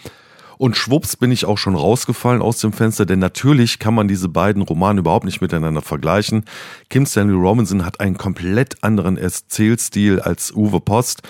Und 0.58 0.76
schwupps 0.76 1.16
bin 1.16 1.32
ich 1.32 1.46
auch 1.46 1.58
schon 1.58 1.76
rausgefallen 1.76 2.42
aus 2.42 2.60
dem 2.60 2.74
Fenster, 2.74 3.06
denn 3.06 3.20
natürlich 3.20 3.80
kann 3.80 3.94
man 3.94 4.10
diese 4.10 4.28
beiden 4.28 4.64
Romane 4.64 5.00
überhaupt 5.00 5.26
nicht 5.26 5.40
miteinander 5.40 5.82
vergleichen. 5.82 6.44
Kim 6.90 7.06
Stanley 7.06 7.36
Robinson 7.36 7.86
hat 7.86 8.02
einen 8.02 8.18
komplett 8.18 8.84
anderen 8.84 9.18
Erzählstil 9.18 10.20
als 10.20 10.52
Uwe 10.54 10.82
Post. 10.82 11.24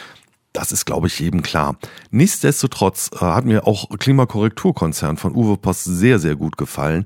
Das 0.55 0.71
ist, 0.71 0.85
glaube 0.85 1.07
ich, 1.07 1.19
jedem 1.19 1.41
klar. 1.41 1.77
Nichtsdestotrotz 2.11 3.11
äh, 3.13 3.17
hat 3.17 3.43
mir 3.43 3.67
auch 3.67 3.89
Klimakorrekturkonzern 3.99 5.17
von 5.17 5.35
Uwe 5.35 5.57
Post 5.57 5.83
sehr, 5.83 6.17
sehr 6.17 6.37
gut 6.37 6.57
gefallen 6.57 7.05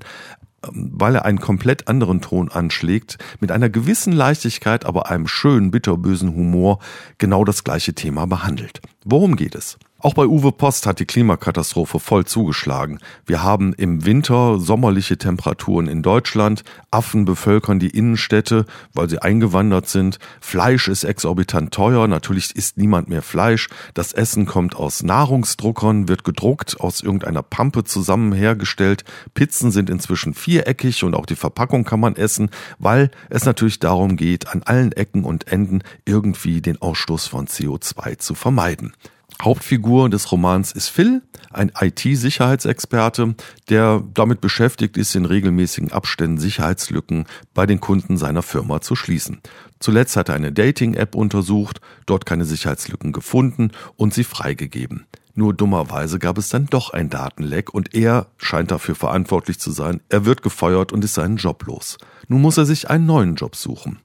ähm, 0.64 0.92
weil 0.94 1.16
er 1.16 1.24
einen 1.24 1.40
komplett 1.40 1.88
anderen 1.88 2.20
Ton 2.20 2.48
anschlägt, 2.50 3.18
mit 3.40 3.50
einer 3.50 3.68
gewissen 3.68 4.12
Leichtigkeit, 4.12 4.86
aber 4.86 5.10
einem 5.10 5.26
schönen, 5.26 5.70
bitterbösen 5.70 6.34
Humor 6.34 6.78
genau 7.18 7.44
das 7.44 7.64
gleiche 7.64 7.94
Thema 7.94 8.26
behandelt. 8.26 8.80
Worum 9.04 9.36
geht 9.36 9.54
es? 9.54 9.78
Auch 10.02 10.14
bei 10.14 10.24
Uwe 10.24 10.50
Post 10.50 10.86
hat 10.86 10.98
die 10.98 11.04
Klimakatastrophe 11.04 12.00
voll 12.00 12.24
zugeschlagen. 12.24 13.00
Wir 13.26 13.42
haben 13.42 13.74
im 13.74 14.06
Winter 14.06 14.58
sommerliche 14.58 15.18
Temperaturen 15.18 15.88
in 15.88 16.02
Deutschland, 16.02 16.64
Affen 16.90 17.26
bevölkern 17.26 17.78
die 17.78 17.90
Innenstädte, 17.90 18.64
weil 18.94 19.10
sie 19.10 19.20
eingewandert 19.20 19.90
sind, 19.90 20.18
Fleisch 20.40 20.88
ist 20.88 21.04
exorbitant 21.04 21.74
teuer, 21.74 22.08
natürlich 22.08 22.56
isst 22.56 22.78
niemand 22.78 23.10
mehr 23.10 23.20
Fleisch, 23.20 23.68
das 23.92 24.14
Essen 24.14 24.46
kommt 24.46 24.74
aus 24.74 25.02
Nahrungsdruckern, 25.02 26.08
wird 26.08 26.24
gedruckt, 26.24 26.80
aus 26.80 27.02
irgendeiner 27.02 27.42
Pampe 27.42 27.84
zusammen 27.84 28.32
hergestellt, 28.32 29.04
Pizzen 29.34 29.70
sind 29.70 29.90
inzwischen 29.90 30.32
viereckig 30.32 31.04
und 31.04 31.14
auch 31.14 31.26
die 31.26 31.36
Verpackung 31.36 31.84
kann 31.84 32.00
man 32.00 32.16
essen, 32.16 32.48
weil 32.78 33.10
es 33.28 33.44
natürlich 33.44 33.80
darum 33.80 34.16
geht, 34.16 34.48
an 34.48 34.62
allen 34.62 34.92
Ecken 34.92 35.24
und 35.24 35.48
Enden 35.52 35.82
irgendwie 36.06 36.62
den 36.62 36.80
Ausstoß 36.80 37.26
von 37.26 37.48
CO2 37.48 38.16
zu 38.16 38.34
vermeiden. 38.34 38.94
Hauptfigur 39.42 40.10
des 40.10 40.30
Romans 40.32 40.72
ist 40.72 40.88
Phil, 40.88 41.22
ein 41.50 41.72
IT-Sicherheitsexperte, 41.78 43.34
der 43.68 44.02
damit 44.14 44.40
beschäftigt 44.40 44.96
ist, 44.96 45.14
in 45.14 45.24
regelmäßigen 45.24 45.92
Abständen 45.92 46.38
Sicherheitslücken 46.38 47.26
bei 47.54 47.66
den 47.66 47.80
Kunden 47.80 48.16
seiner 48.16 48.42
Firma 48.42 48.80
zu 48.80 48.94
schließen. 48.94 49.40
Zuletzt 49.78 50.16
hat 50.16 50.28
er 50.28 50.34
eine 50.34 50.52
Dating-App 50.52 51.14
untersucht, 51.14 51.80
dort 52.06 52.26
keine 52.26 52.44
Sicherheitslücken 52.44 53.12
gefunden 53.12 53.72
und 53.96 54.12
sie 54.12 54.24
freigegeben. 54.24 55.06
Nur 55.34 55.54
dummerweise 55.54 56.18
gab 56.18 56.38
es 56.38 56.50
dann 56.50 56.66
doch 56.66 56.92
ein 56.92 57.08
Datenleck 57.08 57.72
und 57.72 57.94
er 57.94 58.26
scheint 58.36 58.70
dafür 58.70 58.94
verantwortlich 58.94 59.58
zu 59.58 59.70
sein. 59.70 60.00
Er 60.08 60.26
wird 60.26 60.42
gefeuert 60.42 60.92
und 60.92 61.04
ist 61.04 61.14
seinen 61.14 61.36
Job 61.36 61.64
los. 61.66 61.96
Nun 62.28 62.42
muss 62.42 62.58
er 62.58 62.66
sich 62.66 62.90
einen 62.90 63.06
neuen 63.06 63.36
Job 63.36 63.56
suchen. 63.56 64.00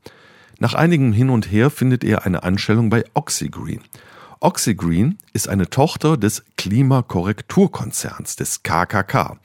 Nach 0.60 0.74
einigem 0.74 1.12
Hin 1.12 1.30
und 1.30 1.52
Her 1.52 1.69
findet 1.69 2.04
er 2.04 2.26
eine 2.26 2.43
Anstellung 2.43 2.89
bei 2.89 3.04
Oxygreen. 3.13 3.82
Oxygreen 4.39 5.17
ist 5.34 5.48
eine 5.48 5.69
Tochter 5.69 6.17
des 6.17 6.43
Klimakorrekturkonzerns, 6.58 8.36
des 8.36 8.63
KKK. 8.63 9.38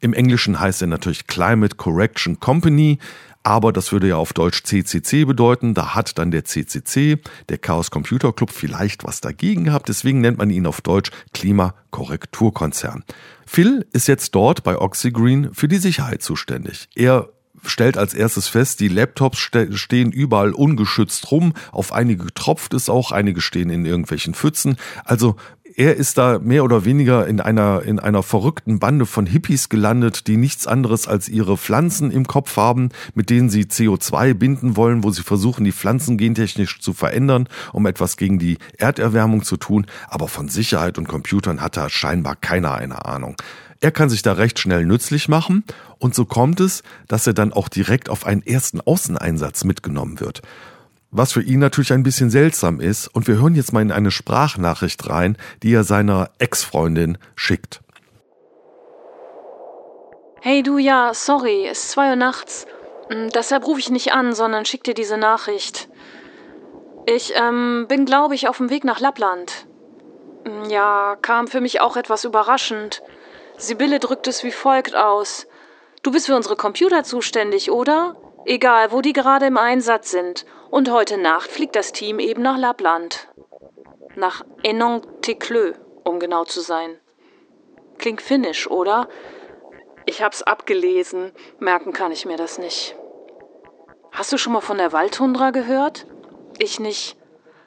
Im 0.00 0.14
Englischen 0.14 0.58
heißt 0.58 0.82
er 0.82 0.88
natürlich 0.88 1.26
Climate 1.26 1.76
Correction 1.76 2.40
Company, 2.40 2.98
aber 3.44 3.72
das 3.72 3.92
würde 3.92 4.08
ja 4.08 4.16
auf 4.16 4.32
Deutsch 4.32 4.62
CCC 4.62 5.24
bedeuten. 5.24 5.74
Da 5.74 5.94
hat 5.94 6.18
dann 6.18 6.30
der 6.30 6.44
CCC, 6.44 7.18
der 7.48 7.58
Chaos 7.58 7.90
Computer 7.90 8.32
Club, 8.32 8.50
vielleicht 8.50 9.04
was 9.04 9.20
dagegen 9.20 9.64
gehabt. 9.64 9.88
Deswegen 9.88 10.20
nennt 10.20 10.38
man 10.38 10.50
ihn 10.50 10.66
auf 10.66 10.80
Deutsch 10.80 11.10
Klimakorrekturkonzern. 11.32 13.04
Phil 13.46 13.86
ist 13.92 14.08
jetzt 14.08 14.34
dort 14.34 14.62
bei 14.62 14.78
Oxygreen 14.78 15.52
für 15.54 15.68
die 15.68 15.78
Sicherheit 15.78 16.22
zuständig. 16.22 16.88
Er 16.94 17.28
stellt 17.64 17.96
als 17.96 18.14
erstes 18.14 18.48
fest, 18.48 18.80
die 18.80 18.88
Laptops 18.88 19.38
ste 19.38 19.76
stehen 19.76 20.12
überall 20.12 20.52
ungeschützt 20.52 21.30
rum. 21.30 21.54
Auf 21.70 21.92
einige 21.92 22.32
tropft 22.34 22.74
es 22.74 22.88
auch, 22.88 23.12
einige 23.12 23.40
stehen 23.40 23.70
in 23.70 23.84
irgendwelchen 23.84 24.34
Pfützen. 24.34 24.76
Also 25.04 25.36
er 25.76 25.96
ist 25.96 26.18
da 26.18 26.38
mehr 26.38 26.64
oder 26.64 26.84
weniger 26.84 27.26
in 27.26 27.40
einer, 27.40 27.82
in 27.82 27.98
einer 27.98 28.22
verrückten 28.22 28.78
Bande 28.78 29.06
von 29.06 29.26
Hippies 29.26 29.68
gelandet, 29.68 30.26
die 30.26 30.36
nichts 30.36 30.66
anderes 30.66 31.08
als 31.08 31.28
ihre 31.28 31.56
Pflanzen 31.56 32.10
im 32.10 32.26
Kopf 32.26 32.56
haben, 32.56 32.90
mit 33.14 33.30
denen 33.30 33.48
sie 33.48 33.64
CO2 33.64 34.34
binden 34.34 34.76
wollen, 34.76 35.02
wo 35.02 35.10
sie 35.10 35.22
versuchen, 35.22 35.64
die 35.64 35.72
Pflanzen 35.72 36.18
gentechnisch 36.18 36.80
zu 36.80 36.92
verändern, 36.92 37.48
um 37.72 37.86
etwas 37.86 38.16
gegen 38.16 38.38
die 38.38 38.58
Erderwärmung 38.76 39.42
zu 39.44 39.56
tun. 39.56 39.86
Aber 40.08 40.28
von 40.28 40.48
Sicherheit 40.48 40.98
und 40.98 41.08
Computern 41.08 41.60
hat 41.60 41.76
da 41.76 41.88
scheinbar 41.88 42.36
keiner 42.36 42.74
eine 42.74 43.06
Ahnung. 43.06 43.36
Er 43.82 43.90
kann 43.90 44.08
sich 44.08 44.22
da 44.22 44.34
recht 44.34 44.60
schnell 44.60 44.86
nützlich 44.86 45.28
machen 45.28 45.64
und 45.98 46.14
so 46.14 46.24
kommt 46.24 46.60
es, 46.60 46.84
dass 47.08 47.26
er 47.26 47.34
dann 47.34 47.52
auch 47.52 47.68
direkt 47.68 48.08
auf 48.10 48.24
einen 48.24 48.46
ersten 48.46 48.80
Außeneinsatz 48.80 49.64
mitgenommen 49.64 50.20
wird. 50.20 50.40
Was 51.10 51.32
für 51.32 51.42
ihn 51.42 51.58
natürlich 51.58 51.92
ein 51.92 52.04
bisschen 52.04 52.30
seltsam 52.30 52.78
ist 52.78 53.08
und 53.08 53.26
wir 53.26 53.40
hören 53.40 53.56
jetzt 53.56 53.72
mal 53.72 53.82
in 53.82 53.90
eine 53.90 54.12
Sprachnachricht 54.12 55.10
rein, 55.10 55.36
die 55.64 55.74
er 55.74 55.82
seiner 55.82 56.30
Ex-Freundin 56.38 57.18
schickt. 57.34 57.80
Hey 60.40 60.62
du, 60.62 60.78
ja, 60.78 61.10
sorry, 61.12 61.66
es 61.68 61.82
ist 61.82 61.90
zwei 61.90 62.10
Uhr 62.10 62.16
nachts. 62.16 62.66
Hm, 63.10 63.30
deshalb 63.30 63.66
rufe 63.66 63.80
ich 63.80 63.90
nicht 63.90 64.12
an, 64.12 64.32
sondern 64.32 64.64
schick 64.64 64.84
dir 64.84 64.94
diese 64.94 65.16
Nachricht. 65.16 65.88
Ich 67.06 67.32
ähm, 67.34 67.86
bin, 67.88 68.04
glaube 68.04 68.36
ich, 68.36 68.46
auf 68.46 68.58
dem 68.58 68.70
Weg 68.70 68.84
nach 68.84 69.00
Lappland. 69.00 69.66
Hm, 70.46 70.70
ja, 70.70 71.16
kam 71.20 71.48
für 71.48 71.60
mich 71.60 71.80
auch 71.80 71.96
etwas 71.96 72.22
überraschend. 72.22 73.02
Sibylle 73.56 73.98
drückt 73.98 74.26
es 74.26 74.44
wie 74.44 74.52
folgt 74.52 74.94
aus. 74.94 75.46
Du 76.02 76.10
bist 76.10 76.26
für 76.26 76.36
unsere 76.36 76.56
Computer 76.56 77.04
zuständig, 77.04 77.70
oder? 77.70 78.16
Egal, 78.44 78.90
wo 78.90 79.00
die 79.00 79.12
gerade 79.12 79.46
im 79.46 79.56
Einsatz 79.56 80.10
sind. 80.10 80.44
Und 80.70 80.90
heute 80.90 81.16
Nacht 81.16 81.50
fliegt 81.50 81.76
das 81.76 81.92
Team 81.92 82.18
eben 82.18 82.42
nach 82.42 82.58
Lappland. 82.58 83.28
Nach 84.16 84.44
Enonteklö, 84.62 85.74
um 86.04 86.18
genau 86.18 86.44
zu 86.44 86.60
sein. 86.60 86.98
Klingt 87.98 88.20
finnisch, 88.20 88.68
oder? 88.68 89.08
Ich 90.06 90.22
hab's 90.22 90.42
abgelesen. 90.42 91.32
Merken 91.60 91.92
kann 91.92 92.10
ich 92.10 92.26
mir 92.26 92.36
das 92.36 92.58
nicht. 92.58 92.96
Hast 94.10 94.32
du 94.32 94.38
schon 94.38 94.52
mal 94.52 94.60
von 94.60 94.78
der 94.78 94.92
Waldtundra 94.92 95.50
gehört? 95.50 96.06
Ich 96.58 96.80
nicht. 96.80 97.16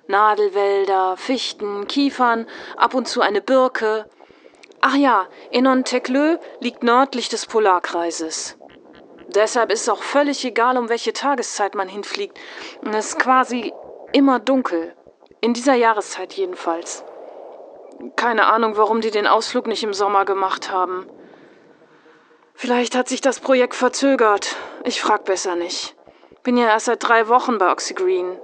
Nadelwälder, 0.07 1.15
Fichten, 1.17 1.87
Kiefern, 1.87 2.47
ab 2.75 2.93
und 2.93 3.07
zu 3.07 3.21
eine 3.21 3.41
Birke. 3.41 4.05
Ach 4.87 4.93
ja, 4.93 5.25
Enonteklö 5.49 6.37
liegt 6.59 6.83
nördlich 6.83 7.27
des 7.27 7.47
Polarkreises. 7.47 8.55
Deshalb 9.29 9.71
ist 9.71 9.81
es 9.81 9.89
auch 9.89 10.03
völlig 10.03 10.45
egal, 10.45 10.77
um 10.77 10.89
welche 10.89 11.11
Tageszeit 11.11 11.73
man 11.73 11.87
hinfliegt. 11.87 12.37
Es 12.93 13.07
ist 13.07 13.17
quasi 13.19 13.73
immer 14.13 14.37
dunkel. 14.37 14.93
In 15.41 15.55
dieser 15.55 15.73
Jahreszeit 15.73 16.33
jedenfalls. 16.33 17.03
Keine 18.15 18.45
Ahnung, 18.45 18.77
warum 18.77 19.01
die 19.01 19.09
den 19.09 19.25
Ausflug 19.25 19.65
nicht 19.65 19.81
im 19.81 19.91
Sommer 19.91 20.23
gemacht 20.23 20.71
haben. 20.71 21.07
Vielleicht 22.53 22.95
hat 22.95 23.09
sich 23.09 23.21
das 23.21 23.39
Projekt 23.39 23.73
verzögert. 23.73 24.55
Ich 24.83 25.01
frag 25.01 25.25
besser 25.25 25.55
nicht. 25.55 25.95
Bin 26.43 26.57
ja 26.57 26.67
erst 26.67 26.85
seit 26.85 27.01
drei 27.01 27.27
Wochen 27.27 27.57
bei 27.57 27.71
Oxygreen. 27.71 28.37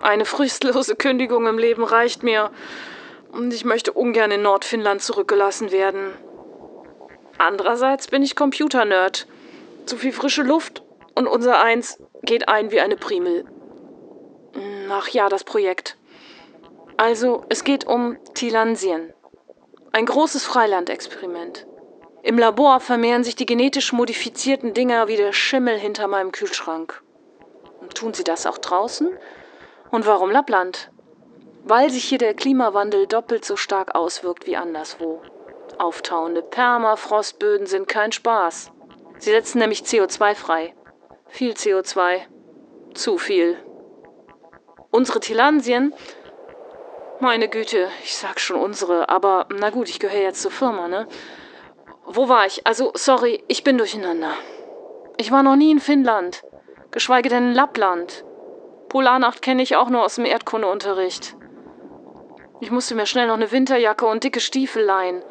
Eine 0.00 0.24
frühstlose 0.24 0.96
Kündigung 0.96 1.46
im 1.46 1.58
Leben 1.58 1.84
reicht 1.84 2.22
mir. 2.22 2.50
Und 3.32 3.52
ich 3.52 3.64
möchte 3.64 3.92
ungern 3.92 4.30
in 4.30 4.42
Nordfinnland 4.42 5.02
zurückgelassen 5.02 5.70
werden. 5.70 6.12
Andererseits 7.38 8.08
bin 8.08 8.22
ich 8.22 8.36
Computernerd. 8.36 9.26
Zu 9.86 9.96
viel 9.96 10.12
frische 10.12 10.42
Luft 10.42 10.82
und 11.14 11.26
unser 11.26 11.62
Eins 11.62 11.98
geht 12.22 12.48
ein 12.48 12.70
wie 12.70 12.80
eine 12.80 12.96
Primel. 12.96 13.44
Ach 14.90 15.08
ja, 15.08 15.28
das 15.28 15.44
Projekt. 15.44 15.96
Also, 16.96 17.44
es 17.48 17.64
geht 17.64 17.86
um 17.86 18.18
Tilansien. 18.34 19.12
Ein 19.92 20.06
großes 20.06 20.44
Freilandexperiment. 20.44 21.66
Im 22.22 22.38
Labor 22.38 22.80
vermehren 22.80 23.24
sich 23.24 23.36
die 23.36 23.46
genetisch 23.46 23.92
modifizierten 23.92 24.74
Dinger 24.74 25.08
wie 25.08 25.16
der 25.16 25.32
Schimmel 25.32 25.78
hinter 25.78 26.06
meinem 26.06 26.32
Kühlschrank. 26.32 27.02
Und 27.80 27.94
tun 27.94 28.12
sie 28.12 28.24
das 28.24 28.46
auch 28.46 28.58
draußen? 28.58 29.08
Und 29.90 30.06
warum 30.06 30.30
Lappland? 30.30 30.90
Weil 31.64 31.90
sich 31.90 32.04
hier 32.04 32.18
der 32.18 32.34
Klimawandel 32.34 33.06
doppelt 33.06 33.44
so 33.44 33.56
stark 33.56 33.94
auswirkt 33.94 34.46
wie 34.46 34.56
anderswo. 34.56 35.22
Auftauende 35.78 36.42
Permafrostböden 36.42 37.66
sind 37.66 37.88
kein 37.88 38.12
Spaß. 38.12 38.72
Sie 39.18 39.30
setzen 39.30 39.58
nämlich 39.58 39.82
CO2 39.82 40.34
frei. 40.34 40.74
Viel 41.28 41.52
CO2. 41.52 42.22
Zu 42.94 43.18
viel. 43.18 43.56
Unsere 44.90 45.20
Tilansien. 45.20 45.94
Meine 47.20 47.48
Güte, 47.48 47.88
ich 48.02 48.16
sag 48.16 48.40
schon 48.40 48.56
unsere, 48.56 49.08
aber 49.08 49.46
na 49.54 49.70
gut, 49.70 49.88
ich 49.88 50.00
gehöre 50.00 50.22
jetzt 50.22 50.42
zur 50.42 50.50
Firma, 50.50 50.88
ne? 50.88 51.06
Wo 52.06 52.28
war 52.28 52.46
ich? 52.46 52.66
Also, 52.66 52.92
sorry, 52.94 53.44
ich 53.46 53.62
bin 53.62 53.78
durcheinander. 53.78 54.32
Ich 55.18 55.30
war 55.30 55.42
noch 55.42 55.54
nie 55.54 55.70
in 55.70 55.80
Finnland, 55.80 56.42
geschweige 56.90 57.28
denn 57.28 57.48
in 57.48 57.54
Lappland. 57.54 58.24
Polarnacht 58.88 59.42
kenne 59.42 59.62
ich 59.62 59.76
auch 59.76 59.90
nur 59.90 60.02
aus 60.02 60.16
dem 60.16 60.24
Erdkundeunterricht. 60.24 61.36
Ich 62.60 62.70
musste 62.70 62.94
mir 62.94 63.06
schnell 63.06 63.26
noch 63.26 63.34
eine 63.34 63.50
Winterjacke 63.50 64.06
und 64.06 64.22
dicke 64.22 64.40
Stiefel 64.40 64.84
leihen. 64.84 65.22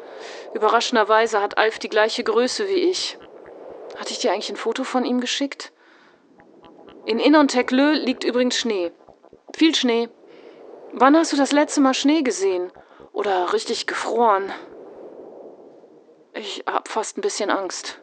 Überraschenderweise 0.52 1.40
hat 1.40 1.58
Alf 1.58 1.78
die 1.78 1.88
gleiche 1.88 2.24
Größe 2.24 2.68
wie 2.68 2.90
ich. 2.90 3.18
Hatte 3.96 4.10
ich 4.10 4.18
dir 4.18 4.32
eigentlich 4.32 4.50
ein 4.50 4.56
Foto 4.56 4.82
von 4.82 5.04
ihm 5.04 5.20
geschickt? 5.20 5.72
In 7.06 7.18
Innonteklö 7.18 7.92
liegt 7.92 8.24
übrigens 8.24 8.56
Schnee. 8.56 8.90
Viel 9.54 9.74
Schnee. 9.74 10.08
Wann 10.92 11.16
hast 11.16 11.32
du 11.32 11.36
das 11.36 11.52
letzte 11.52 11.80
Mal 11.80 11.94
Schnee 11.94 12.22
gesehen? 12.22 12.72
Oder 13.12 13.52
richtig 13.52 13.86
gefroren? 13.86 14.52
Ich 16.34 16.64
hab 16.66 16.88
fast 16.88 17.16
ein 17.16 17.22
bisschen 17.22 17.50
Angst. 17.50 17.99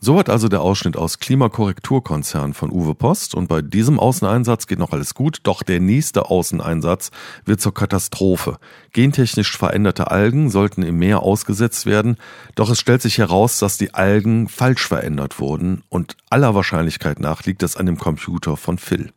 So 0.00 0.16
hat 0.16 0.30
also 0.30 0.46
der 0.46 0.60
Ausschnitt 0.60 0.96
aus 0.96 1.18
Klimakorrekturkonzern 1.18 2.54
von 2.54 2.70
Uwe 2.70 2.94
Post 2.94 3.34
und 3.34 3.48
bei 3.48 3.62
diesem 3.62 3.98
Außeneinsatz 3.98 4.68
geht 4.68 4.78
noch 4.78 4.92
alles 4.92 5.12
gut, 5.12 5.40
doch 5.42 5.64
der 5.64 5.80
nächste 5.80 6.30
Außeneinsatz 6.30 7.10
wird 7.44 7.60
zur 7.60 7.74
Katastrophe. 7.74 8.58
Gentechnisch 8.92 9.58
veränderte 9.58 10.12
Algen 10.12 10.50
sollten 10.50 10.84
im 10.84 10.98
Meer 10.98 11.24
ausgesetzt 11.24 11.84
werden, 11.84 12.16
doch 12.54 12.70
es 12.70 12.78
stellt 12.78 13.02
sich 13.02 13.18
heraus, 13.18 13.58
dass 13.58 13.76
die 13.76 13.92
Algen 13.92 14.48
falsch 14.48 14.86
verändert 14.86 15.40
wurden 15.40 15.82
und 15.88 16.16
aller 16.30 16.54
Wahrscheinlichkeit 16.54 17.18
nach 17.18 17.42
liegt 17.42 17.64
es 17.64 17.76
an 17.76 17.86
dem 17.86 17.98
Computer 17.98 18.56
von 18.56 18.78
Phil. 18.78 19.12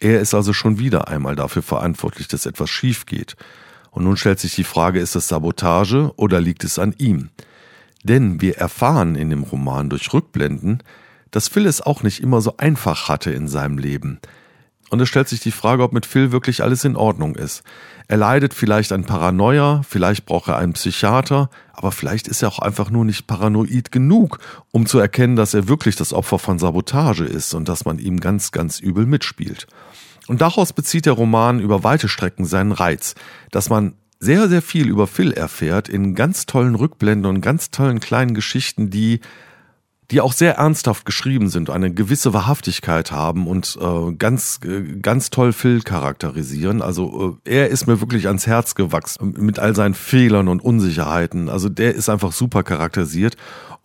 Er 0.00 0.20
ist 0.20 0.32
also 0.32 0.54
schon 0.54 0.78
wieder 0.78 1.08
einmal 1.08 1.36
dafür 1.36 1.62
verantwortlich, 1.62 2.28
dass 2.28 2.46
etwas 2.46 2.70
schief 2.70 3.04
geht. 3.04 3.36
Und 3.90 4.04
nun 4.04 4.16
stellt 4.16 4.40
sich 4.40 4.54
die 4.54 4.64
Frage, 4.64 5.00
ist 5.00 5.16
es 5.16 5.28
Sabotage 5.28 6.12
oder 6.16 6.40
liegt 6.40 6.64
es 6.64 6.78
an 6.78 6.94
ihm? 6.96 7.28
Denn 8.04 8.40
wir 8.40 8.58
erfahren 8.58 9.16
in 9.16 9.30
dem 9.30 9.42
Roman 9.42 9.90
durch 9.90 10.12
Rückblenden, 10.12 10.82
dass 11.30 11.48
Phil 11.48 11.66
es 11.66 11.80
auch 11.80 12.04
nicht 12.04 12.22
immer 12.22 12.40
so 12.40 12.58
einfach 12.58 13.08
hatte 13.08 13.32
in 13.32 13.48
seinem 13.48 13.78
Leben. 13.78 14.20
Und 14.90 15.00
es 15.00 15.08
stellt 15.08 15.28
sich 15.28 15.40
die 15.40 15.50
Frage, 15.50 15.82
ob 15.82 15.92
mit 15.92 16.06
Phil 16.06 16.30
wirklich 16.30 16.62
alles 16.62 16.84
in 16.84 16.94
Ordnung 16.94 17.34
ist. 17.34 17.64
Er 18.06 18.18
leidet 18.18 18.54
vielleicht 18.54 18.92
an 18.92 19.04
Paranoia, 19.04 19.82
vielleicht 19.88 20.26
braucht 20.26 20.48
er 20.48 20.58
einen 20.58 20.74
Psychiater, 20.74 21.48
aber 21.72 21.90
vielleicht 21.90 22.28
ist 22.28 22.42
er 22.42 22.48
auch 22.48 22.58
einfach 22.58 22.90
nur 22.90 23.04
nicht 23.04 23.26
paranoid 23.26 23.90
genug, 23.90 24.38
um 24.70 24.86
zu 24.86 24.98
erkennen, 24.98 25.34
dass 25.34 25.54
er 25.54 25.66
wirklich 25.66 25.96
das 25.96 26.12
Opfer 26.12 26.38
von 26.38 26.58
Sabotage 26.58 27.24
ist 27.24 27.54
und 27.54 27.68
dass 27.68 27.86
man 27.86 27.98
ihm 27.98 28.20
ganz, 28.20 28.52
ganz 28.52 28.78
übel 28.78 29.06
mitspielt. 29.06 29.66
Und 30.28 30.42
daraus 30.42 30.72
bezieht 30.72 31.06
der 31.06 31.14
Roman 31.14 31.60
über 31.60 31.82
weite 31.82 32.08
Strecken 32.08 32.44
seinen 32.44 32.72
Reiz, 32.72 33.14
dass 33.50 33.70
man 33.70 33.94
sehr, 34.24 34.48
sehr 34.48 34.62
viel 34.62 34.88
über 34.88 35.06
Phil 35.06 35.32
erfährt 35.32 35.88
in 35.88 36.14
ganz 36.14 36.46
tollen 36.46 36.74
Rückblenden 36.74 37.26
und 37.26 37.40
ganz 37.42 37.70
tollen 37.70 38.00
kleinen 38.00 38.34
Geschichten, 38.34 38.88
die 38.88 39.20
die 40.14 40.20
auch 40.20 40.32
sehr 40.32 40.58
ernsthaft 40.58 41.06
geschrieben 41.06 41.48
sind, 41.48 41.70
eine 41.70 41.92
gewisse 41.92 42.32
Wahrhaftigkeit 42.32 43.10
haben 43.10 43.48
und 43.48 43.76
äh, 43.80 44.12
ganz, 44.12 44.60
äh, 44.64 44.96
ganz 45.02 45.30
toll 45.30 45.52
Phil 45.52 45.82
charakterisieren. 45.82 46.82
Also 46.82 47.36
äh, 47.44 47.50
er 47.56 47.68
ist 47.70 47.88
mir 47.88 48.00
wirklich 48.00 48.28
ans 48.28 48.46
Herz 48.46 48.76
gewachsen 48.76 49.34
mit 49.36 49.58
all 49.58 49.74
seinen 49.74 49.94
Fehlern 49.94 50.46
und 50.46 50.62
Unsicherheiten. 50.62 51.48
Also 51.48 51.68
der 51.68 51.96
ist 51.96 52.08
einfach 52.08 52.30
super 52.30 52.62
charakterisiert 52.62 53.36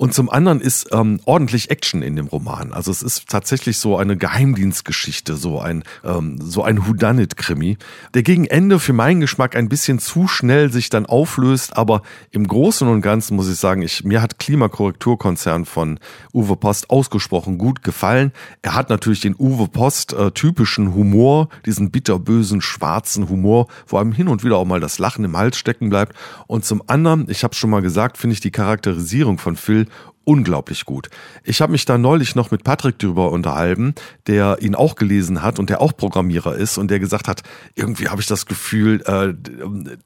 und 0.01 0.13
zum 0.13 0.29
anderen 0.29 0.61
ist 0.61 0.87
ähm, 0.93 1.19
ordentlich 1.25 1.71
Action 1.71 2.01
in 2.01 2.15
dem 2.15 2.27
Roman. 2.27 2.71
Also 2.71 2.89
es 2.89 3.01
ist 3.01 3.27
tatsächlich 3.27 3.79
so 3.79 3.97
eine 3.97 4.15
Geheimdienstgeschichte, 4.15 5.35
so 5.35 5.59
ein 5.59 5.83
ähm, 6.05 6.39
so 6.39 6.63
ein 6.63 6.87
Whodunit-Krimi, 6.87 7.77
der 8.13 8.23
gegen 8.23 8.45
Ende 8.45 8.79
für 8.79 8.93
meinen 8.93 9.19
Geschmack 9.19 9.57
ein 9.57 9.67
bisschen 9.67 9.99
zu 9.99 10.29
schnell 10.29 10.71
sich 10.71 10.89
dann 10.89 11.05
auflöst. 11.05 11.75
Aber 11.75 12.03
im 12.31 12.47
Großen 12.47 12.87
und 12.87 13.01
Ganzen 13.01 13.35
muss 13.35 13.49
ich 13.49 13.59
sagen, 13.59 13.81
ich, 13.81 14.05
mir 14.05 14.21
hat 14.21 14.39
Klimakorrekturkonzern 14.39 15.65
von 15.65 15.99
Uwe 16.33 16.55
Post 16.55 16.89
ausgesprochen 16.89 17.57
gut 17.57 17.83
gefallen. 17.83 18.31
Er 18.61 18.75
hat 18.75 18.89
natürlich 18.89 19.21
den 19.21 19.35
Uwe 19.37 19.67
Post 19.67 20.13
äh, 20.13 20.31
typischen 20.31 20.93
Humor, 20.93 21.49
diesen 21.65 21.91
bitterbösen 21.91 22.61
schwarzen 22.61 23.29
Humor, 23.29 23.67
wo 23.87 23.97
einem 23.97 24.11
hin 24.11 24.27
und 24.27 24.43
wieder 24.43 24.57
auch 24.57 24.65
mal 24.65 24.79
das 24.79 24.99
Lachen 24.99 25.25
im 25.25 25.37
Hals 25.37 25.57
stecken 25.57 25.89
bleibt. 25.89 26.15
Und 26.47 26.65
zum 26.65 26.83
anderen, 26.87 27.27
ich 27.29 27.43
habe 27.43 27.55
schon 27.55 27.69
mal 27.69 27.81
gesagt, 27.81 28.17
finde 28.17 28.33
ich 28.33 28.39
die 28.39 28.51
Charakterisierung 28.51 29.37
von 29.37 29.55
Phil 29.55 29.87
unglaublich 30.29 30.85
gut. 30.85 31.09
Ich 31.43 31.59
habe 31.59 31.71
mich 31.71 31.85
da 31.85 31.97
neulich 31.97 32.35
noch 32.35 32.51
mit 32.51 32.63
Patrick 32.63 32.99
drüber 32.99 33.31
unterhalten, 33.31 33.95
der 34.27 34.57
ihn 34.61 34.75
auch 34.75 34.93
gelesen 34.93 35.41
hat 35.41 35.57
und 35.57 35.71
der 35.71 35.81
auch 35.81 35.97
Programmierer 35.97 36.55
ist 36.55 36.77
und 36.77 36.91
der 36.91 36.99
gesagt 36.99 37.27
hat, 37.27 37.41
irgendwie 37.73 38.09
habe 38.09 38.21
ich 38.21 38.27
das 38.27 38.45
Gefühl, 38.45 39.01
äh, 39.07 39.33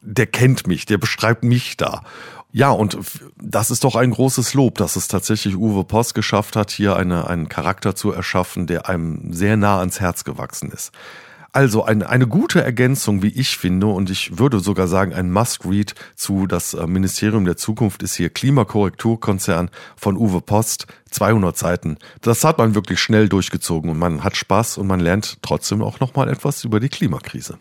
der 0.02 0.28
kennt 0.28 0.66
mich, 0.66 0.86
der 0.86 0.98
beschreibt 0.98 1.44
mich 1.44 1.76
da. 1.76 2.04
Ja, 2.56 2.70
und 2.70 3.00
das 3.42 3.72
ist 3.72 3.84
doch 3.84 3.96
ein 3.96 4.12
großes 4.12 4.54
Lob, 4.54 4.78
dass 4.78 4.96
es 4.96 5.08
tatsächlich 5.08 5.58
Uwe 5.58 5.84
Post 5.84 6.14
geschafft 6.14 6.56
hat, 6.56 6.70
hier 6.70 6.96
eine, 6.96 7.28
einen 7.28 7.50
Charakter 7.50 7.96
zu 7.96 8.12
erschaffen, 8.12 8.68
der 8.68 8.88
einem 8.88 9.34
sehr 9.34 9.58
nah 9.58 9.80
ans 9.80 10.00
Herz 10.00 10.24
gewachsen 10.24 10.72
ist. 10.72 10.92
Also 11.52 11.84
eine, 11.84 12.08
eine 12.08 12.28
gute 12.28 12.64
Ergänzung, 12.64 13.24
wie 13.24 13.30
ich 13.30 13.58
finde, 13.58 13.88
und 13.88 14.12
ich 14.12 14.38
würde 14.38 14.60
sogar 14.60 14.88
sagen, 14.88 15.14
ein 15.14 15.32
Must-Read 15.32 15.96
zu 16.16 16.46
Das 16.46 16.76
äh, 16.76 16.86
Ministerium 16.86 17.46
der 17.46 17.58
Zukunft 17.58 18.04
ist 18.04 18.16
hier 18.16 18.30
Klimakorrekturkonzern 18.30 19.72
von 19.96 20.16
Uwe 20.16 20.42
Post, 20.42 20.86
200 21.10 21.58
Seiten. 21.58 21.98
Das 22.22 22.44
hat 22.44 22.60
man 22.60 22.76
wirklich 22.76 23.00
schnell 23.00 23.30
durchgezogen 23.30 23.90
und 23.90 23.98
man 23.98 24.24
hat 24.24 24.38
Spaß 24.38 24.78
und 24.78 24.86
man 24.86 25.00
lernt 25.00 25.42
trotzdem 25.42 25.82
auch 25.82 26.00
nochmal 26.00 26.30
etwas 26.30 26.64
über 26.64 26.80
die 26.80 26.90
Klimakrise. 26.90 27.58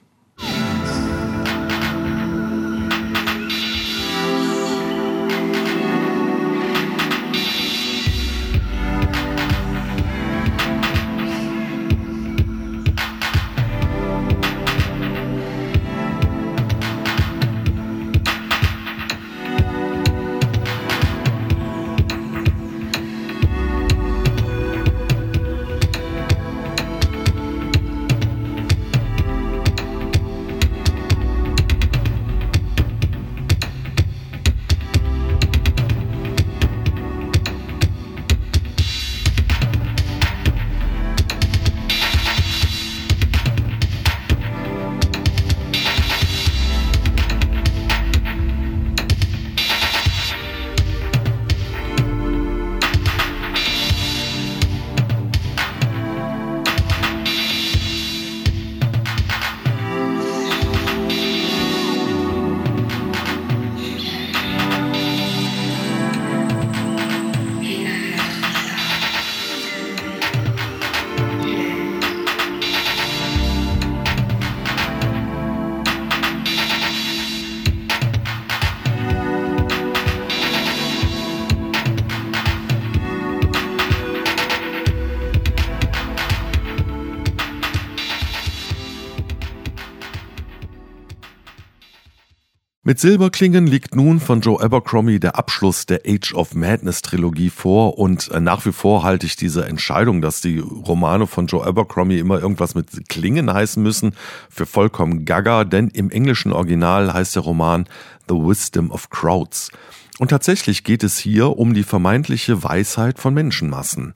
Mit 92.92 93.00
Silberklingen 93.00 93.66
liegt 93.66 93.94
nun 93.94 94.20
von 94.20 94.42
Joe 94.42 94.62
Abercrombie 94.62 95.18
der 95.18 95.38
Abschluss 95.38 95.86
der 95.86 96.02
Age 96.06 96.34
of 96.34 96.54
Madness 96.54 97.00
Trilogie 97.00 97.48
vor 97.48 97.98
und 97.98 98.30
äh, 98.30 98.38
nach 98.38 98.66
wie 98.66 98.72
vor 98.72 99.02
halte 99.02 99.24
ich 99.24 99.34
diese 99.34 99.64
Entscheidung, 99.64 100.20
dass 100.20 100.42
die 100.42 100.58
Romane 100.58 101.26
von 101.26 101.46
Joe 101.46 101.66
Abercrombie 101.66 102.18
immer 102.18 102.38
irgendwas 102.38 102.74
mit 102.74 103.08
Klingen 103.08 103.50
heißen 103.50 103.82
müssen, 103.82 104.14
für 104.50 104.66
vollkommen 104.66 105.24
gaga, 105.24 105.64
denn 105.64 105.88
im 105.88 106.10
englischen 106.10 106.52
Original 106.52 107.14
heißt 107.14 107.34
der 107.34 107.44
Roman 107.44 107.86
The 108.28 108.34
Wisdom 108.34 108.90
of 108.90 109.08
Crowds. 109.08 109.70
Und 110.18 110.28
tatsächlich 110.28 110.84
geht 110.84 111.02
es 111.02 111.16
hier 111.16 111.56
um 111.56 111.72
die 111.72 111.84
vermeintliche 111.84 112.62
Weisheit 112.62 113.18
von 113.18 113.32
Menschenmassen. 113.32 114.12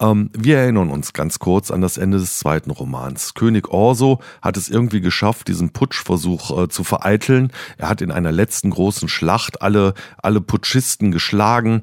Ähm, 0.00 0.30
wir 0.36 0.58
erinnern 0.58 0.90
uns 0.90 1.12
ganz 1.12 1.38
kurz 1.38 1.70
an 1.70 1.80
das 1.80 1.96
Ende 1.96 2.18
des 2.18 2.38
zweiten 2.38 2.70
Romans. 2.70 3.34
König 3.34 3.68
Orso 3.68 4.20
hat 4.42 4.56
es 4.56 4.68
irgendwie 4.68 5.00
geschafft, 5.00 5.48
diesen 5.48 5.70
Putschversuch 5.70 6.64
äh, 6.64 6.68
zu 6.68 6.84
vereiteln. 6.84 7.52
Er 7.78 7.88
hat 7.88 8.02
in 8.02 8.10
einer 8.10 8.32
letzten 8.32 8.70
großen 8.70 9.08
Schlacht 9.08 9.62
alle, 9.62 9.94
alle 10.18 10.40
Putschisten 10.40 11.12
geschlagen 11.12 11.82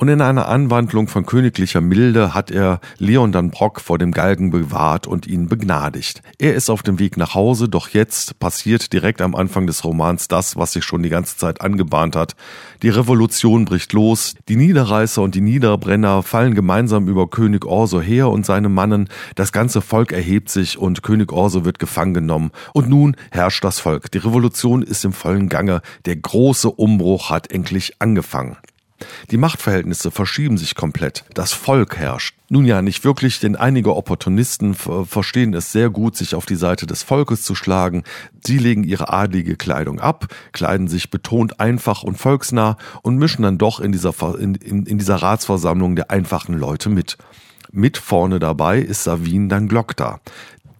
Und 0.00 0.08
in 0.08 0.22
einer 0.22 0.48
Anwandlung 0.48 1.08
von 1.08 1.26
königlicher 1.26 1.82
Milde 1.82 2.32
hat 2.32 2.50
er 2.50 2.80
Leon 2.96 3.32
dann 3.32 3.50
Brock 3.50 3.82
vor 3.82 3.98
dem 3.98 4.12
Galgen 4.12 4.48
bewahrt 4.48 5.06
und 5.06 5.26
ihn 5.26 5.46
begnadigt. 5.46 6.22
Er 6.38 6.54
ist 6.54 6.70
auf 6.70 6.82
dem 6.82 6.98
Weg 6.98 7.18
nach 7.18 7.34
Hause, 7.34 7.68
doch 7.68 7.90
jetzt 7.90 8.38
passiert 8.38 8.94
direkt 8.94 9.20
am 9.20 9.34
Anfang 9.34 9.66
des 9.66 9.84
Romans 9.84 10.26
das, 10.26 10.56
was 10.56 10.72
sich 10.72 10.84
schon 10.84 11.02
die 11.02 11.10
ganze 11.10 11.36
Zeit 11.36 11.60
angebahnt 11.60 12.16
hat. 12.16 12.34
Die 12.82 12.88
Revolution 12.88 13.66
bricht 13.66 13.92
los, 13.92 14.36
die 14.48 14.56
Niederreißer 14.56 15.20
und 15.20 15.34
die 15.34 15.42
Niederbrenner 15.42 16.22
fallen 16.22 16.54
gemeinsam 16.54 17.06
über 17.06 17.28
König 17.28 17.66
Orso 17.66 18.00
her 18.00 18.30
und 18.30 18.46
seine 18.46 18.70
Mannen, 18.70 19.10
das 19.34 19.52
ganze 19.52 19.82
Volk 19.82 20.12
erhebt 20.12 20.48
sich 20.48 20.78
und 20.78 21.02
König 21.02 21.30
Orso 21.30 21.66
wird 21.66 21.78
gefangen 21.78 22.14
genommen. 22.14 22.52
Und 22.72 22.88
nun 22.88 23.16
herrscht 23.32 23.64
das 23.64 23.80
Volk. 23.80 24.10
Die 24.12 24.18
Revolution 24.18 24.80
ist 24.80 25.04
im 25.04 25.12
vollen 25.12 25.50
Gange, 25.50 25.82
der 26.06 26.16
große 26.16 26.70
Umbruch 26.70 27.28
hat 27.28 27.52
endlich 27.52 27.96
angefangen. 27.98 28.56
Die 29.30 29.36
Machtverhältnisse 29.36 30.10
verschieben 30.10 30.58
sich 30.58 30.74
komplett. 30.74 31.24
Das 31.34 31.52
Volk 31.52 31.96
herrscht. 31.96 32.34
Nun 32.48 32.64
ja, 32.64 32.82
nicht 32.82 33.04
wirklich, 33.04 33.38
denn 33.38 33.54
einige 33.54 33.94
Opportunisten 33.94 34.74
verstehen 34.74 35.54
es 35.54 35.70
sehr 35.70 35.88
gut, 35.88 36.16
sich 36.16 36.34
auf 36.34 36.46
die 36.46 36.56
Seite 36.56 36.86
des 36.86 37.04
Volkes 37.04 37.42
zu 37.42 37.54
schlagen. 37.54 38.02
Sie 38.44 38.58
legen 38.58 38.82
ihre 38.82 39.12
adlige 39.12 39.56
Kleidung 39.56 40.00
ab, 40.00 40.26
kleiden 40.52 40.88
sich 40.88 41.10
betont 41.10 41.60
einfach 41.60 42.02
und 42.02 42.16
volksnah 42.18 42.76
und 43.02 43.18
mischen 43.18 43.42
dann 43.42 43.58
doch 43.58 43.78
in 43.78 43.92
dieser, 43.92 44.14
in, 44.38 44.56
in, 44.56 44.84
in 44.84 44.98
dieser 44.98 45.16
Ratsversammlung 45.16 45.94
der 45.94 46.10
einfachen 46.10 46.58
Leute 46.58 46.88
mit. 46.88 47.18
Mit 47.72 47.98
vorne 47.98 48.40
dabei 48.40 48.80
ist 48.80 49.04
Savin 49.04 49.48
dann 49.48 49.68
Glockda 49.68 50.20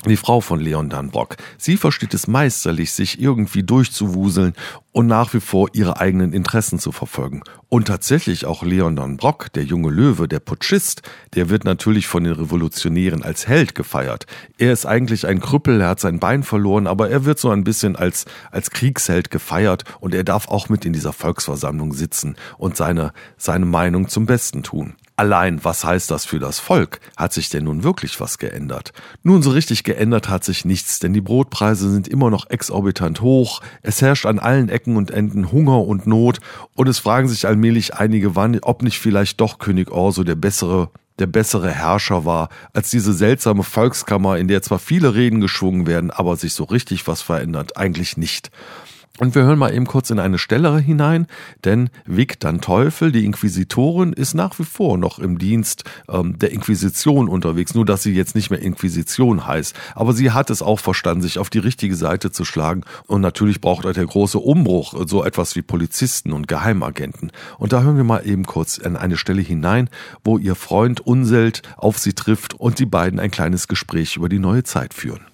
die 0.09 0.17
Frau 0.17 0.41
von 0.41 0.61
Leon 0.61 0.89
Danbrock. 0.89 1.37
Sie 1.59 1.77
versteht 1.77 2.15
es 2.15 2.27
meisterlich, 2.27 2.93
sich 2.93 3.21
irgendwie 3.21 3.63
durchzuwuseln 3.63 4.55
und 4.93 5.07
nach 5.07 5.35
wie 5.35 5.41
vor 5.41 5.69
ihre 5.73 6.01
eigenen 6.01 6.33
Interessen 6.33 6.79
zu 6.79 6.91
verfolgen. 6.91 7.43
Und 7.69 7.87
tatsächlich 7.87 8.47
auch 8.47 8.63
Leon 8.63 8.97
Danbrock, 8.97 9.53
der 9.53 9.65
junge 9.65 9.91
Löwe, 9.91 10.27
der 10.27 10.41
Putschist, 10.41 11.03
der 11.35 11.51
wird 11.51 11.65
natürlich 11.65 12.07
von 12.07 12.25
den 12.25 12.33
Revolutionären 12.33 13.23
als 13.23 13.47
Held 13.47 13.75
gefeiert. 13.75 14.27
Er 14.59 14.73
ist 14.73 14.87
eigentlich 14.87 15.27
ein 15.27 15.41
Krüppel, 15.41 15.81
er 15.81 15.89
hat 15.89 16.01
sein 16.01 16.19
Bein 16.19 16.43
verloren, 16.43 16.87
aber 16.87 17.11
er 17.11 17.25
wird 17.25 17.39
so 17.39 17.51
ein 17.51 17.63
bisschen 17.63 17.95
als, 17.95 18.25
als 18.51 18.71
Kriegsheld 18.71 19.31
gefeiert 19.31 19.85
und 20.01 20.15
er 20.15 20.25
darf 20.25 20.49
auch 20.49 20.69
mit 20.69 20.85
in 20.85 20.93
dieser 20.93 21.13
Volksversammlung 21.13 21.93
sitzen 21.93 22.37
und 22.59 22.77
seine, 22.77 23.13
seine 23.37 23.67
Meinung 23.67 24.09
zum 24.09 24.27
Besten 24.27 24.63
tun. 24.63 24.95
Allein, 25.21 25.63
was 25.63 25.85
heißt 25.85 26.11
das 26.11 26.25
für 26.25 26.39
das 26.39 26.61
Volk? 26.61 26.99
Hat 27.15 27.35
sich 27.35 27.51
denn 27.51 27.65
nun 27.65 27.85
wirklich 27.85 28.19
was 28.21 28.39
geändert? 28.39 28.95
Nun, 29.23 29.43
so 29.43 29.51
richtig 29.51 29.85
geändert 29.85 30.31
hat 30.31 30.45
sich 30.45 30.65
nichts, 30.65 30.99
denn 30.99 31.13
die 31.13 31.21
Brotpreise 31.21 31.91
sind 31.91 32.09
immer 32.09 32.31
noch 32.31 32.49
exorbitant 32.49 33.21
hoch, 33.21 33.61
es 33.83 34.01
herrscht 34.01 34.25
an 34.25 34.39
allen 34.39 34.71
Ecken 34.71 34.97
und 34.97 35.11
Enden 35.11 35.53
Hunger 35.53 35.87
und 35.87 36.07
Not 36.07 36.39
und 36.75 36.89
es 36.89 37.01
fragen 37.01 37.29
sich 37.29 37.47
allmählich 37.47 37.97
einige, 37.97 38.35
wann, 38.35 38.59
ob 38.63 38.83
nicht 38.83 38.99
vielleicht 38.99 39.43
doch 39.43 39.59
König 39.59 39.91
Orso 39.91 40.25
der 40.25 40.37
bessere 40.37 40.89
der 41.19 41.27
bessere 41.27 41.71
Herrscher 41.71 42.25
war 42.25 42.49
als 42.73 42.89
diese 42.89 43.13
seltsame 43.13 43.63
Volkskammer, 43.63 44.39
in 44.39 44.49
der 44.49 44.63
zwar 44.63 44.79
viele 44.79 45.15
Reden 45.15 45.43
geschwungen 45.43 45.87
werden, 45.87 46.11
aber 46.11 46.37
sich 46.37 46.55
so 46.55 46.65
richtig 46.65 47.07
was 47.07 47.21
verändert, 47.21 47.77
eigentlich 47.77 48.17
nicht. 48.17 48.51
Und 49.21 49.35
wir 49.35 49.43
hören 49.43 49.59
mal 49.59 49.75
eben 49.75 49.87
kurz 49.87 50.09
in 50.09 50.19
eine 50.19 50.39
Stelle 50.39 50.79
hinein, 50.79 51.27
denn 51.67 51.91
Vic 52.07 52.41
dann 52.41 52.63
Teufel, 52.63 53.13
die 53.13 53.27
Inquisitorin, 53.27 54.15
ist 54.15 54.33
nach 54.33 54.59
wie 54.59 54.65
vor 54.65 54.97
noch 54.97 55.19
im 55.19 55.39
Dienst 55.39 55.85
ähm, 56.09 56.39
der 56.39 56.53
Inquisition 56.53 57.29
unterwegs, 57.29 57.75
nur 57.75 57.85
dass 57.85 58.03
sie 58.03 58.15
jetzt 58.15 58.35
nicht 58.35 58.49
mehr 58.49 58.63
Inquisition 58.63 59.47
heißt. 59.47 59.77
Aber 59.95 60.15
sie 60.15 60.31
hat 60.31 60.49
es 60.49 60.63
auch 60.63 60.81
verstanden, 60.81 61.21
sich 61.21 61.39
auf 61.39 61.51
die 61.51 61.59
richtige 61.59 61.97
Seite 61.97 62.31
zu 62.31 62.47
schlagen. 62.47 62.81
Und 63.09 63.21
natürlich 63.21 63.61
braucht 63.61 63.85
er 63.85 63.93
der 63.93 64.07
große 64.07 64.39
Umbruch 64.39 64.95
so 65.07 65.23
etwas 65.23 65.55
wie 65.55 65.61
Polizisten 65.61 66.33
und 66.33 66.49
Geheimagenten. 66.49 67.31
Und 67.59 67.75
da 67.75 67.83
hören 67.83 67.99
wir 67.99 68.05
mal 68.05 68.27
eben 68.27 68.47
kurz 68.47 68.79
in 68.79 68.97
eine 68.97 69.19
Stelle 69.19 69.43
hinein, 69.43 69.91
wo 70.25 70.39
ihr 70.39 70.55
Freund 70.55 71.01
Unselt 71.01 71.61
auf 71.77 71.99
sie 71.99 72.15
trifft 72.15 72.55
und 72.55 72.79
die 72.79 72.87
beiden 72.87 73.21
ein 73.21 73.31
kleines 73.31 73.69
Gespräch 73.69 74.17
über 74.17 74.31
die 74.31 74.39
neue 74.39 74.63
Zeit 74.63 74.95
führen. 74.95 75.30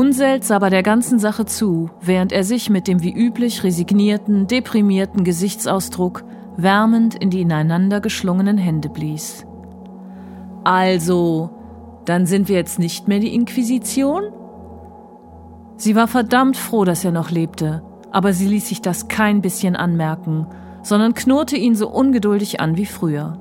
Unselt 0.00 0.44
sah 0.44 0.58
bei 0.58 0.70
der 0.70 0.82
ganzen 0.82 1.18
Sache 1.18 1.44
zu, 1.44 1.90
während 2.00 2.32
er 2.32 2.42
sich 2.42 2.70
mit 2.70 2.88
dem 2.88 3.02
wie 3.02 3.12
üblich 3.12 3.64
resignierten, 3.64 4.46
deprimierten 4.46 5.24
Gesichtsausdruck 5.24 6.24
wärmend 6.56 7.14
in 7.16 7.28
die 7.28 7.42
ineinander 7.42 8.00
geschlungenen 8.00 8.56
Hände 8.56 8.88
blies. 8.88 9.44
Also, 10.64 11.50
dann 12.06 12.24
sind 12.24 12.48
wir 12.48 12.56
jetzt 12.56 12.78
nicht 12.78 13.08
mehr 13.08 13.18
die 13.18 13.34
Inquisition? 13.34 14.32
Sie 15.76 15.94
war 15.94 16.08
verdammt 16.08 16.56
froh, 16.56 16.86
dass 16.86 17.04
er 17.04 17.12
noch 17.12 17.30
lebte, 17.30 17.82
aber 18.10 18.32
sie 18.32 18.46
ließ 18.46 18.70
sich 18.70 18.80
das 18.80 19.08
kein 19.08 19.42
bisschen 19.42 19.76
anmerken, 19.76 20.46
sondern 20.82 21.12
knurrte 21.12 21.58
ihn 21.58 21.74
so 21.74 21.90
ungeduldig 21.90 22.58
an 22.58 22.78
wie 22.78 22.86
früher. 22.86 23.36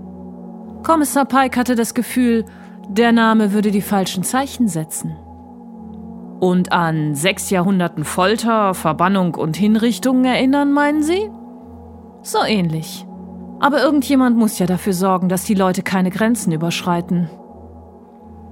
Kommissar 0.83 1.23
Pike 1.23 1.57
hatte 1.57 1.75
das 1.75 1.93
Gefühl, 1.93 2.43
der 2.89 3.13
Name 3.13 3.53
würde 3.53 3.71
die 3.71 3.81
falschen 3.81 4.23
Zeichen 4.23 4.67
setzen. 4.67 5.15
Und 6.39 6.71
an 6.71 7.15
sechs 7.15 7.49
Jahrhunderten 7.49 8.05
Folter, 8.05 8.73
Verbannung 8.73 9.35
und 9.35 9.57
Hinrichtungen 9.57 10.23
erinnern, 10.23 10.71
meinen 10.71 11.03
Sie? 11.03 11.29
So 12.21 12.39
ähnlich. 12.45 13.05
Aber 13.59 13.81
irgendjemand 13.81 14.37
muss 14.37 14.57
ja 14.57 14.65
dafür 14.65 14.93
sorgen, 14.93 15.27
dass 15.27 15.43
die 15.43 15.53
Leute 15.53 15.83
keine 15.83 16.11
Grenzen 16.11 16.53
überschreiten. 16.53 17.29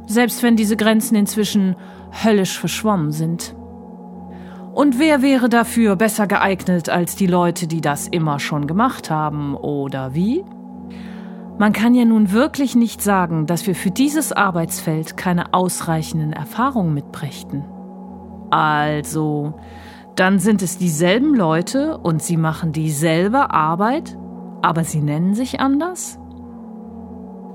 Selbst 0.06 0.44
wenn 0.44 0.58
diese 0.58 0.76
Grenzen 0.76 1.16
inzwischen 1.16 1.76
höllisch 2.24 2.60
verschwommen 2.60 3.12
sind. 3.12 3.56
Und 4.74 5.00
wer 5.00 5.22
wäre 5.22 5.50
dafür 5.50 5.96
besser 5.96 6.28
geeignet 6.28 6.90
als 6.90 7.16
die 7.16 7.28
Leute, 7.28 7.68
die 7.68 7.82
das 7.82 8.08
immer 8.08 8.40
schon 8.40 8.68
gemacht 8.68 9.10
haben, 9.10 9.56
oder 9.56 10.14
wie? 10.14 10.44
Man 11.58 11.74
kann 11.74 11.96
ja 11.96 12.06
nun 12.06 12.32
wirklich 12.32 12.76
nicht 12.76 13.02
sagen, 13.02 13.48
dass 13.48 13.66
wir 13.66 13.74
für 13.74 13.90
dieses 13.90 14.32
Arbeitsfeld 14.32 15.18
keine 15.18 15.54
ausreichenden 15.54 16.32
Erfahrungen 16.32 16.94
mitbrächten. 16.94 17.66
Also, 18.50 19.54
dann 20.16 20.40
sind 20.40 20.62
es 20.62 20.78
dieselben 20.78 21.36
Leute 21.36 21.98
und 21.98 22.24
sie 22.24 22.38
machen 22.38 22.72
dieselbe 22.72 23.52
Arbeit, 23.52 24.18
aber 24.62 24.84
sie 24.84 25.02
nennen 25.02 25.34
sich 25.34 25.60
anders? 25.60 26.18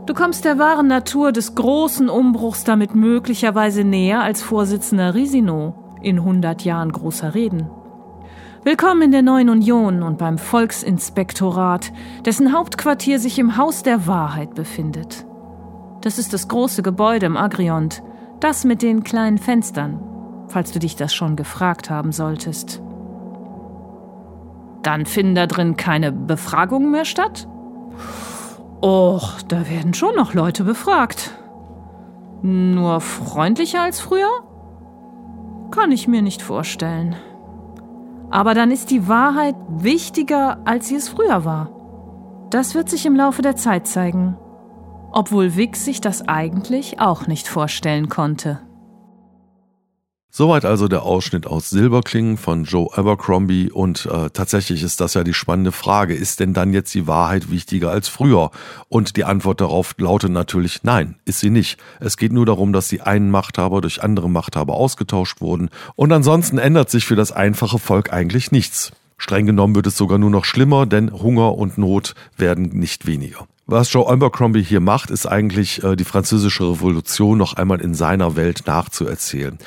Du 0.07 0.14
kommst 0.14 0.45
der 0.45 0.59
wahren 0.59 0.88
Natur 0.88 1.32
des 1.32 1.55
großen 1.55 2.09
Umbruchs 2.09 2.64
damit 2.64 2.95
möglicherweise 2.95 3.84
näher 3.84 4.20
als 4.20 4.43
Vorsitzender 4.43 5.14
Risino 5.14 5.74
in 6.03 6.18
100 6.18 6.64
Jahren 6.64 6.90
großer 6.90 7.34
Reden. 7.34 7.70
Willkommen 8.64 9.03
in 9.03 9.12
der 9.12 9.22
neuen 9.22 9.49
Union 9.49 10.03
und 10.03 10.18
beim 10.18 10.38
Volksinspektorat, 10.38 11.93
dessen 12.24 12.53
Hauptquartier 12.53 13.18
sich 13.18 13.38
im 13.38 13.57
Haus 13.57 13.82
der 13.82 14.07
Wahrheit 14.07 14.55
befindet. 14.55 15.24
Das 16.01 16.18
ist 16.18 16.32
das 16.32 16.49
große 16.49 16.82
Gebäude 16.82 17.26
im 17.26 17.36
Agriont, 17.36 18.03
das 18.40 18.64
mit 18.64 18.82
den 18.82 19.05
kleinen 19.05 19.38
Fenstern, 19.38 20.01
falls 20.53 20.70
du 20.72 20.78
dich 20.78 20.96
das 20.96 21.14
schon 21.14 21.34
gefragt 21.36 21.90
haben 21.90 22.12
solltest. 22.12 22.82
Dann 24.82 25.07
finden 25.07 25.34
da 25.34 25.46
drin 25.46 25.76
keine 25.76 26.12
Befragungen 26.12 26.90
mehr 26.90 27.05
statt? 27.05 27.48
Och, 28.82 29.42
da 29.48 29.68
werden 29.68 29.94
schon 29.94 30.14
noch 30.16 30.34
Leute 30.34 30.64
befragt. 30.64 31.30
Nur 32.42 33.00
freundlicher 33.00 33.82
als 33.82 34.00
früher? 34.00 34.30
Kann 35.70 35.92
ich 35.92 36.09
mir 36.09 36.20
nicht 36.20 36.42
vorstellen. 36.42 37.14
Aber 38.30 38.55
dann 38.55 38.70
ist 38.70 38.90
die 38.90 39.09
Wahrheit 39.09 39.55
wichtiger, 39.68 40.59
als 40.64 40.88
sie 40.88 40.96
es 40.96 41.09
früher 41.09 41.44
war. 41.44 41.70
Das 42.50 42.74
wird 42.74 42.90
sich 42.90 43.07
im 43.07 43.14
Laufe 43.14 43.40
der 43.40 43.57
Zeit 43.57 43.86
zeigen. 43.86 44.36
Obwohl 45.12 45.57
Vic 45.57 45.76
sich 45.76 46.00
das 46.00 46.28
eigentlich 46.28 46.98
auch 46.98 47.26
nicht 47.26 47.46
vorstellen 47.46 48.09
konnte. 48.09 48.61
Soweit 50.35 50.64
also 50.64 50.89
der 50.89 51.03
Ausschnitt 51.03 51.47
aus 51.47 51.68
Silberklingen 51.68 52.39
von 52.39 52.64
Joe 52.64 52.89
Abercrombie 52.97 53.70
und 53.70 54.07
äh, 54.07 54.30
tatsächlich 54.30 54.83
ist 54.83 55.03
das 55.03 55.12
ja 55.12 55.24
die 55.24 55.35
spannende 55.35 55.72
Frage, 55.72 56.14
ist 56.14 56.41
denn 56.41 56.55
dann 56.55 56.72
jetzt 56.72 56.95
die 56.95 57.07
Wahrheit 57.07 57.51
wichtiger 57.51 57.91
als 57.91 58.09
früher? 58.09 58.51
Und 58.89 59.18
die 59.18 59.24
Antwort 59.24 59.61
darauf 59.61 59.95
lautet 59.99 60.33
natürlich 60.33 60.85
nein, 60.85 61.16
ist 61.26 61.41
sie 61.41 61.51
nicht. 61.51 61.78
Es 62.01 62.16
geht 62.16 62.33
nur 62.33 62.47
darum, 62.47 62.72
dass 62.72 62.89
die 62.89 63.03
einen 63.03 63.30
Machthaber 63.30 63.83
durch 63.83 64.03
andere 64.03 64.30
Machthaber 64.30 64.72
ausgetauscht 64.72 65.43
wurden 65.43 65.68
und 65.97 66.11
ansonsten 66.11 66.57
ändert 66.57 66.89
sich 66.89 67.05
für 67.05 67.16
das 67.16 67.30
einfache 67.30 67.78
Volk 67.78 68.11
eigentlich 68.11 68.51
nichts. 68.53 68.91
Streng 69.18 69.45
genommen 69.45 69.74
wird 69.74 69.87
es 69.87 69.99
sogar 69.99 70.16
nur 70.16 70.30
noch 70.30 70.47
schlimmer, 70.47 70.87
denn 70.87 71.12
Hunger 71.12 71.59
und 71.59 71.76
Not 71.76 72.14
werden 72.39 72.70
nicht 72.70 73.07
weniger. 73.07 73.47
Was 73.66 73.93
Joe 73.93 74.09
Abercrombie 74.09 74.62
hier 74.62 74.80
macht, 74.80 75.11
ist 75.11 75.26
eigentlich 75.26 75.85
äh, 75.85 75.95
die 75.95 76.05
französische 76.05 76.64
Revolution 76.64 77.39
noch 77.39 77.53
einmal 77.53 77.80
in 77.80 77.95
seiner 77.95 78.35
Welt 78.35 78.64
nachzuerzählen. 78.66 79.59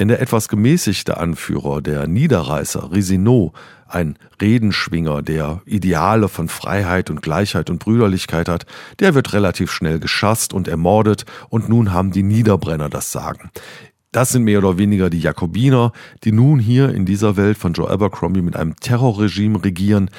Denn 0.00 0.08
der 0.08 0.22
etwas 0.22 0.48
gemäßigte 0.48 1.18
Anführer, 1.18 1.82
der 1.82 2.06
Niederreißer, 2.06 2.90
Risinot, 2.90 3.52
ein 3.86 4.16
Redenschwinger, 4.40 5.20
der 5.20 5.60
Ideale 5.66 6.28
von 6.28 6.48
Freiheit 6.48 7.10
und 7.10 7.20
Gleichheit 7.20 7.68
und 7.68 7.80
Brüderlichkeit 7.80 8.48
hat, 8.48 8.64
der 8.98 9.14
wird 9.14 9.34
relativ 9.34 9.70
schnell 9.70 10.00
geschasst 10.00 10.54
und 10.54 10.68
ermordet 10.68 11.26
und 11.50 11.68
nun 11.68 11.92
haben 11.92 12.12
die 12.12 12.22
Niederbrenner 12.22 12.88
das 12.88 13.12
Sagen. 13.12 13.50
Das 14.10 14.30
sind 14.30 14.44
mehr 14.44 14.58
oder 14.58 14.78
weniger 14.78 15.10
die 15.10 15.20
Jakobiner, 15.20 15.92
die 16.24 16.32
nun 16.32 16.58
hier 16.58 16.94
in 16.94 17.04
dieser 17.04 17.36
Welt 17.36 17.58
von 17.58 17.74
Joe 17.74 17.90
Abercrombie 17.90 18.40
mit 18.40 18.56
einem 18.56 18.76
Terrorregime 18.76 19.62
regieren 19.62 20.10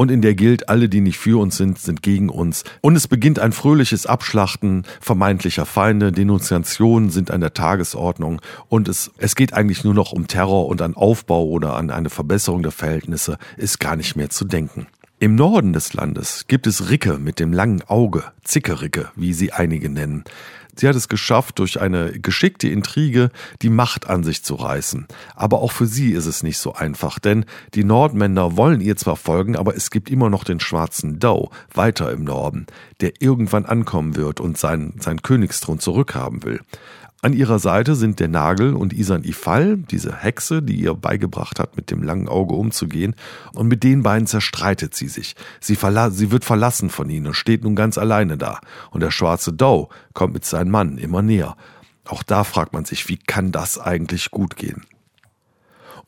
und 0.00 0.10
in 0.10 0.22
der 0.22 0.34
gilt, 0.34 0.70
alle, 0.70 0.88
die 0.88 1.02
nicht 1.02 1.18
für 1.18 1.38
uns 1.38 1.58
sind, 1.58 1.78
sind 1.78 2.02
gegen 2.02 2.30
uns. 2.30 2.64
Und 2.80 2.96
es 2.96 3.06
beginnt 3.06 3.38
ein 3.38 3.52
fröhliches 3.52 4.06
Abschlachten 4.06 4.84
vermeintlicher 4.98 5.66
Feinde, 5.66 6.10
Denunziationen 6.10 7.10
sind 7.10 7.30
an 7.30 7.42
der 7.42 7.52
Tagesordnung 7.52 8.40
und 8.70 8.88
es, 8.88 9.10
es 9.18 9.34
geht 9.34 9.52
eigentlich 9.52 9.84
nur 9.84 9.92
noch 9.92 10.12
um 10.12 10.26
Terror 10.26 10.68
und 10.68 10.80
an 10.80 10.94
Aufbau 10.94 11.44
oder 11.44 11.76
an 11.76 11.90
eine 11.90 12.08
Verbesserung 12.08 12.62
der 12.62 12.72
Verhältnisse 12.72 13.36
ist 13.58 13.78
gar 13.78 13.94
nicht 13.94 14.16
mehr 14.16 14.30
zu 14.30 14.46
denken. 14.46 14.86
Im 15.18 15.34
Norden 15.34 15.74
des 15.74 15.92
Landes 15.92 16.46
gibt 16.48 16.66
es 16.66 16.88
Ricke 16.88 17.18
mit 17.18 17.38
dem 17.38 17.52
langen 17.52 17.82
Auge, 17.82 18.24
Zickericke, 18.42 19.10
wie 19.16 19.34
sie 19.34 19.52
einige 19.52 19.90
nennen. 19.90 20.24
Sie 20.80 20.88
hat 20.88 20.96
es 20.96 21.08
geschafft, 21.08 21.58
durch 21.58 21.78
eine 21.78 22.18
geschickte 22.18 22.66
Intrige 22.66 23.28
die 23.60 23.68
Macht 23.68 24.08
an 24.08 24.24
sich 24.24 24.42
zu 24.42 24.54
reißen. 24.54 25.06
Aber 25.34 25.60
auch 25.60 25.72
für 25.72 25.84
sie 25.84 26.12
ist 26.12 26.24
es 26.24 26.42
nicht 26.42 26.56
so 26.56 26.72
einfach, 26.72 27.18
denn 27.18 27.44
die 27.74 27.84
Nordmänner 27.84 28.56
wollen 28.56 28.80
ihr 28.80 28.96
zwar 28.96 29.16
folgen, 29.16 29.56
aber 29.56 29.76
es 29.76 29.90
gibt 29.90 30.08
immer 30.08 30.30
noch 30.30 30.42
den 30.42 30.58
schwarzen 30.58 31.18
Dau 31.18 31.50
weiter 31.74 32.10
im 32.10 32.24
Norden, 32.24 32.64
der 33.02 33.12
irgendwann 33.18 33.66
ankommen 33.66 34.16
wird 34.16 34.40
und 34.40 34.56
seinen, 34.56 34.98
seinen 35.02 35.20
Königsthron 35.20 35.80
zurückhaben 35.80 36.44
will. 36.44 36.62
An 37.22 37.34
ihrer 37.34 37.58
Seite 37.58 37.96
sind 37.96 38.18
der 38.18 38.28
Nagel 38.28 38.72
und 38.72 38.94
Isan 38.94 39.24
Ifal, 39.24 39.76
diese 39.76 40.16
Hexe, 40.16 40.62
die 40.62 40.80
ihr 40.80 40.94
beigebracht 40.94 41.60
hat, 41.60 41.76
mit 41.76 41.90
dem 41.90 42.02
langen 42.02 42.28
Auge 42.28 42.54
umzugehen, 42.54 43.14
und 43.52 43.68
mit 43.68 43.82
den 43.82 44.02
beiden 44.02 44.26
zerstreitet 44.26 44.94
sie 44.94 45.08
sich. 45.08 45.36
Sie, 45.60 45.76
sie 45.76 46.30
wird 46.30 46.44
verlassen 46.46 46.88
von 46.88 47.10
ihnen 47.10 47.26
und 47.26 47.34
steht 47.34 47.62
nun 47.62 47.76
ganz 47.76 47.98
alleine 47.98 48.38
da. 48.38 48.60
Und 48.90 49.00
der 49.00 49.10
schwarze 49.10 49.52
Doe 49.52 49.88
kommt 50.14 50.32
mit 50.32 50.46
seinem 50.46 50.70
Mann 50.70 50.96
immer 50.96 51.20
näher. 51.20 51.56
Auch 52.06 52.22
da 52.22 52.42
fragt 52.42 52.72
man 52.72 52.86
sich, 52.86 53.08
wie 53.10 53.18
kann 53.18 53.52
das 53.52 53.78
eigentlich 53.78 54.30
gut 54.30 54.56
gehen? 54.56 54.86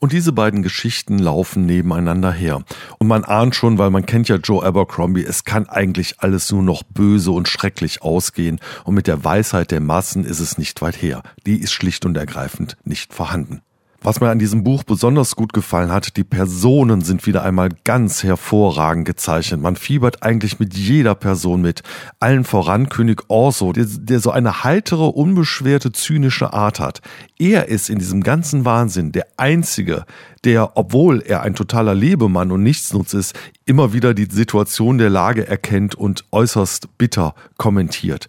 Und 0.03 0.11
diese 0.11 0.33
beiden 0.33 0.63
Geschichten 0.63 1.17
laufen 1.17 1.65
nebeneinander 1.65 2.33
her. 2.33 2.65
Und 2.97 3.07
man 3.07 3.23
ahnt 3.23 3.55
schon, 3.55 3.77
weil 3.77 3.89
man 3.89 4.05
kennt 4.05 4.27
ja 4.27 4.35
Joe 4.35 4.61
Abercrombie, 4.61 5.23
es 5.23 5.45
kann 5.45 5.69
eigentlich 5.69 6.19
alles 6.19 6.51
nur 6.51 6.61
noch 6.61 6.83
böse 6.83 7.31
und 7.31 7.47
schrecklich 7.47 8.01
ausgehen. 8.01 8.59
Und 8.83 8.95
mit 8.95 9.07
der 9.07 9.23
Weisheit 9.23 9.71
der 9.71 9.79
Massen 9.79 10.25
ist 10.25 10.41
es 10.41 10.57
nicht 10.57 10.81
weit 10.81 11.01
her. 11.01 11.23
Die 11.45 11.61
ist 11.61 11.71
schlicht 11.71 12.05
und 12.05 12.17
ergreifend 12.17 12.75
nicht 12.83 13.13
vorhanden. 13.13 13.61
Was 14.05 14.19
mir 14.19 14.29
an 14.29 14.39
diesem 14.39 14.65
Buch 14.65 14.83
besonders 14.83 15.37
gut 15.37 15.53
gefallen 15.53 15.89
hat, 15.89 16.17
die 16.17 16.25
Personen 16.25 16.99
sind 16.99 17.25
wieder 17.25 17.43
einmal 17.43 17.69
ganz 17.85 18.21
hervorragend 18.21 19.05
gezeichnet. 19.05 19.61
Man 19.61 19.77
fiebert 19.77 20.23
eigentlich 20.23 20.59
mit 20.59 20.75
jeder 20.75 21.15
Person 21.15 21.61
mit. 21.61 21.83
Allen 22.19 22.43
voran 22.43 22.89
König 22.89 23.23
Orso, 23.29 23.71
der, 23.71 23.85
der 23.87 24.19
so 24.19 24.31
eine 24.31 24.65
heitere, 24.65 25.05
unbeschwerte, 25.05 25.93
zynische 25.93 26.51
Art 26.51 26.81
hat. 26.81 26.99
Er 27.39 27.69
ist 27.69 27.89
in 27.89 27.97
diesem 27.97 28.23
ganzen 28.23 28.65
Wahnsinn 28.65 29.13
der 29.13 29.25
Einzige, 29.37 30.03
der, 30.43 30.75
obwohl 30.75 31.21
er 31.21 31.41
ein 31.41 31.55
totaler 31.55 31.95
Lebemann 31.95 32.51
und 32.51 32.61
Nichtsnutz 32.61 33.13
ist, 33.13 33.39
immer 33.65 33.93
wieder 33.93 34.13
die 34.13 34.27
Situation 34.29 34.97
der 34.97 35.09
Lage 35.09 35.47
erkennt 35.47 35.95
und 35.95 36.25
äußerst 36.33 36.97
bitter 36.97 37.35
kommentiert. 37.55 38.27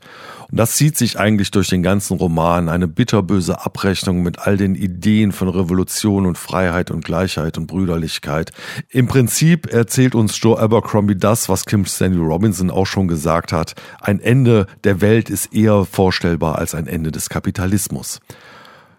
Und 0.51 0.59
das 0.59 0.77
zieht 0.77 0.97
sich 0.97 1.19
eigentlich 1.19 1.51
durch 1.51 1.69
den 1.69 1.83
ganzen 1.83 2.17
Roman, 2.17 2.69
eine 2.69 2.89
bitterböse 2.89 3.65
Abrechnung 3.65 4.23
mit 4.23 4.39
all 4.39 4.57
den 4.57 4.75
Ideen 4.75 5.33
von 5.33 5.49
Revolution 5.49 6.27
und 6.27 6.39
Freiheit 6.39 6.91
und 6.91 7.05
Gleichheit 7.05 7.59
und 7.59 7.67
Brüderlichkeit. 7.67 8.53
Im 8.91 9.07
Prinzip 9.07 9.73
erzählt 9.73 10.15
uns 10.15 10.41
Joe 10.41 10.59
Abercrombie 10.59 11.17
das, 11.17 11.49
was 11.49 11.65
Kim 11.65 11.85
Stanley 11.85 12.21
Robinson 12.21 12.71
auch 12.71 12.87
schon 12.87 13.09
gesagt 13.09 13.53
hat. 13.53 13.75
Ein 14.01 14.21
Ende 14.21 14.67
der 14.85 15.01
Welt 15.01 15.31
ist 15.31 15.55
eher 15.55 15.85
vorstellbar 15.85 16.59
als 16.59 16.75
ein 16.75 16.87
Ende 16.87 17.13
des 17.13 17.29
Kapitalismus. 17.29 18.21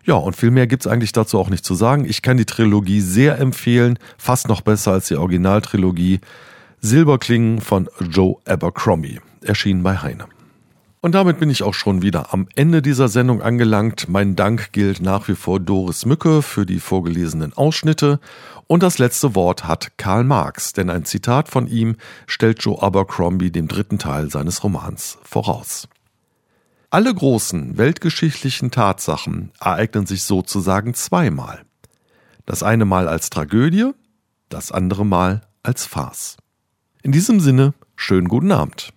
Ja, 0.05 0.15
und 0.15 0.35
viel 0.35 0.51
mehr 0.51 0.67
gibt's 0.67 0.85
eigentlich 0.85 1.13
dazu 1.13 1.39
auch 1.39 1.49
nicht 1.49 1.65
zu 1.65 1.73
sagen. 1.73 2.05
Ich 2.05 2.21
kann 2.21 2.37
die 2.37 2.45
Trilogie 2.45 3.01
sehr 3.01 3.39
empfehlen, 3.39 3.97
fast 4.17 4.47
noch 4.47 4.61
besser 4.61 4.91
als 4.91 5.07
die 5.07 5.15
Originaltrilogie. 5.15 6.19
Silberklingen 6.79 7.61
von 7.61 7.89
Joe 7.99 8.35
Abercrombie, 8.45 9.19
erschienen 9.41 9.81
bei 9.81 9.97
Heine. 9.97 10.25
Und 11.05 11.11
damit 11.11 11.37
bin 11.37 11.51
ich 11.51 11.61
auch 11.61 11.75
schon 11.75 12.01
wieder 12.01 12.33
am 12.33 12.47
Ende 12.55 12.81
dieser 12.81 13.09
Sendung 13.09 13.43
angelangt. 13.43 14.09
Mein 14.09 14.35
Dank 14.35 14.71
gilt 14.71 15.01
nach 15.01 15.27
wie 15.27 15.35
vor 15.35 15.59
Doris 15.59 16.03
Mücke 16.07 16.41
für 16.41 16.65
die 16.65 16.79
vorgelesenen 16.79 17.53
Ausschnitte. 17.53 18.19
Und 18.65 18.81
das 18.81 18.97
letzte 18.97 19.35
Wort 19.35 19.67
hat 19.67 19.99
Karl 19.99 20.23
Marx, 20.23 20.73
denn 20.73 20.89
ein 20.89 21.05
Zitat 21.05 21.47
von 21.47 21.67
ihm 21.67 21.97
stellt 22.25 22.63
Joe 22.63 22.81
Abercrombie 22.81 23.51
dem 23.51 23.67
dritten 23.67 23.99
Teil 23.99 24.31
seines 24.31 24.63
Romans 24.63 25.19
voraus. 25.21 25.87
Alle 26.89 27.13
großen 27.13 27.77
weltgeschichtlichen 27.77 28.71
Tatsachen 28.71 29.51
ereignen 29.59 30.07
sich 30.07 30.23
sozusagen 30.23 30.95
zweimal. 30.95 31.65
Das 32.47 32.63
eine 32.63 32.85
Mal 32.85 33.07
als 33.07 33.29
Tragödie, 33.29 33.91
das 34.49 34.71
andere 34.71 35.05
Mal 35.05 35.41
als 35.61 35.85
Farce. 35.85 36.37
In 37.03 37.11
diesem 37.11 37.39
Sinne, 37.39 37.75
schönen 37.95 38.27
guten 38.27 38.51
Abend. 38.51 38.94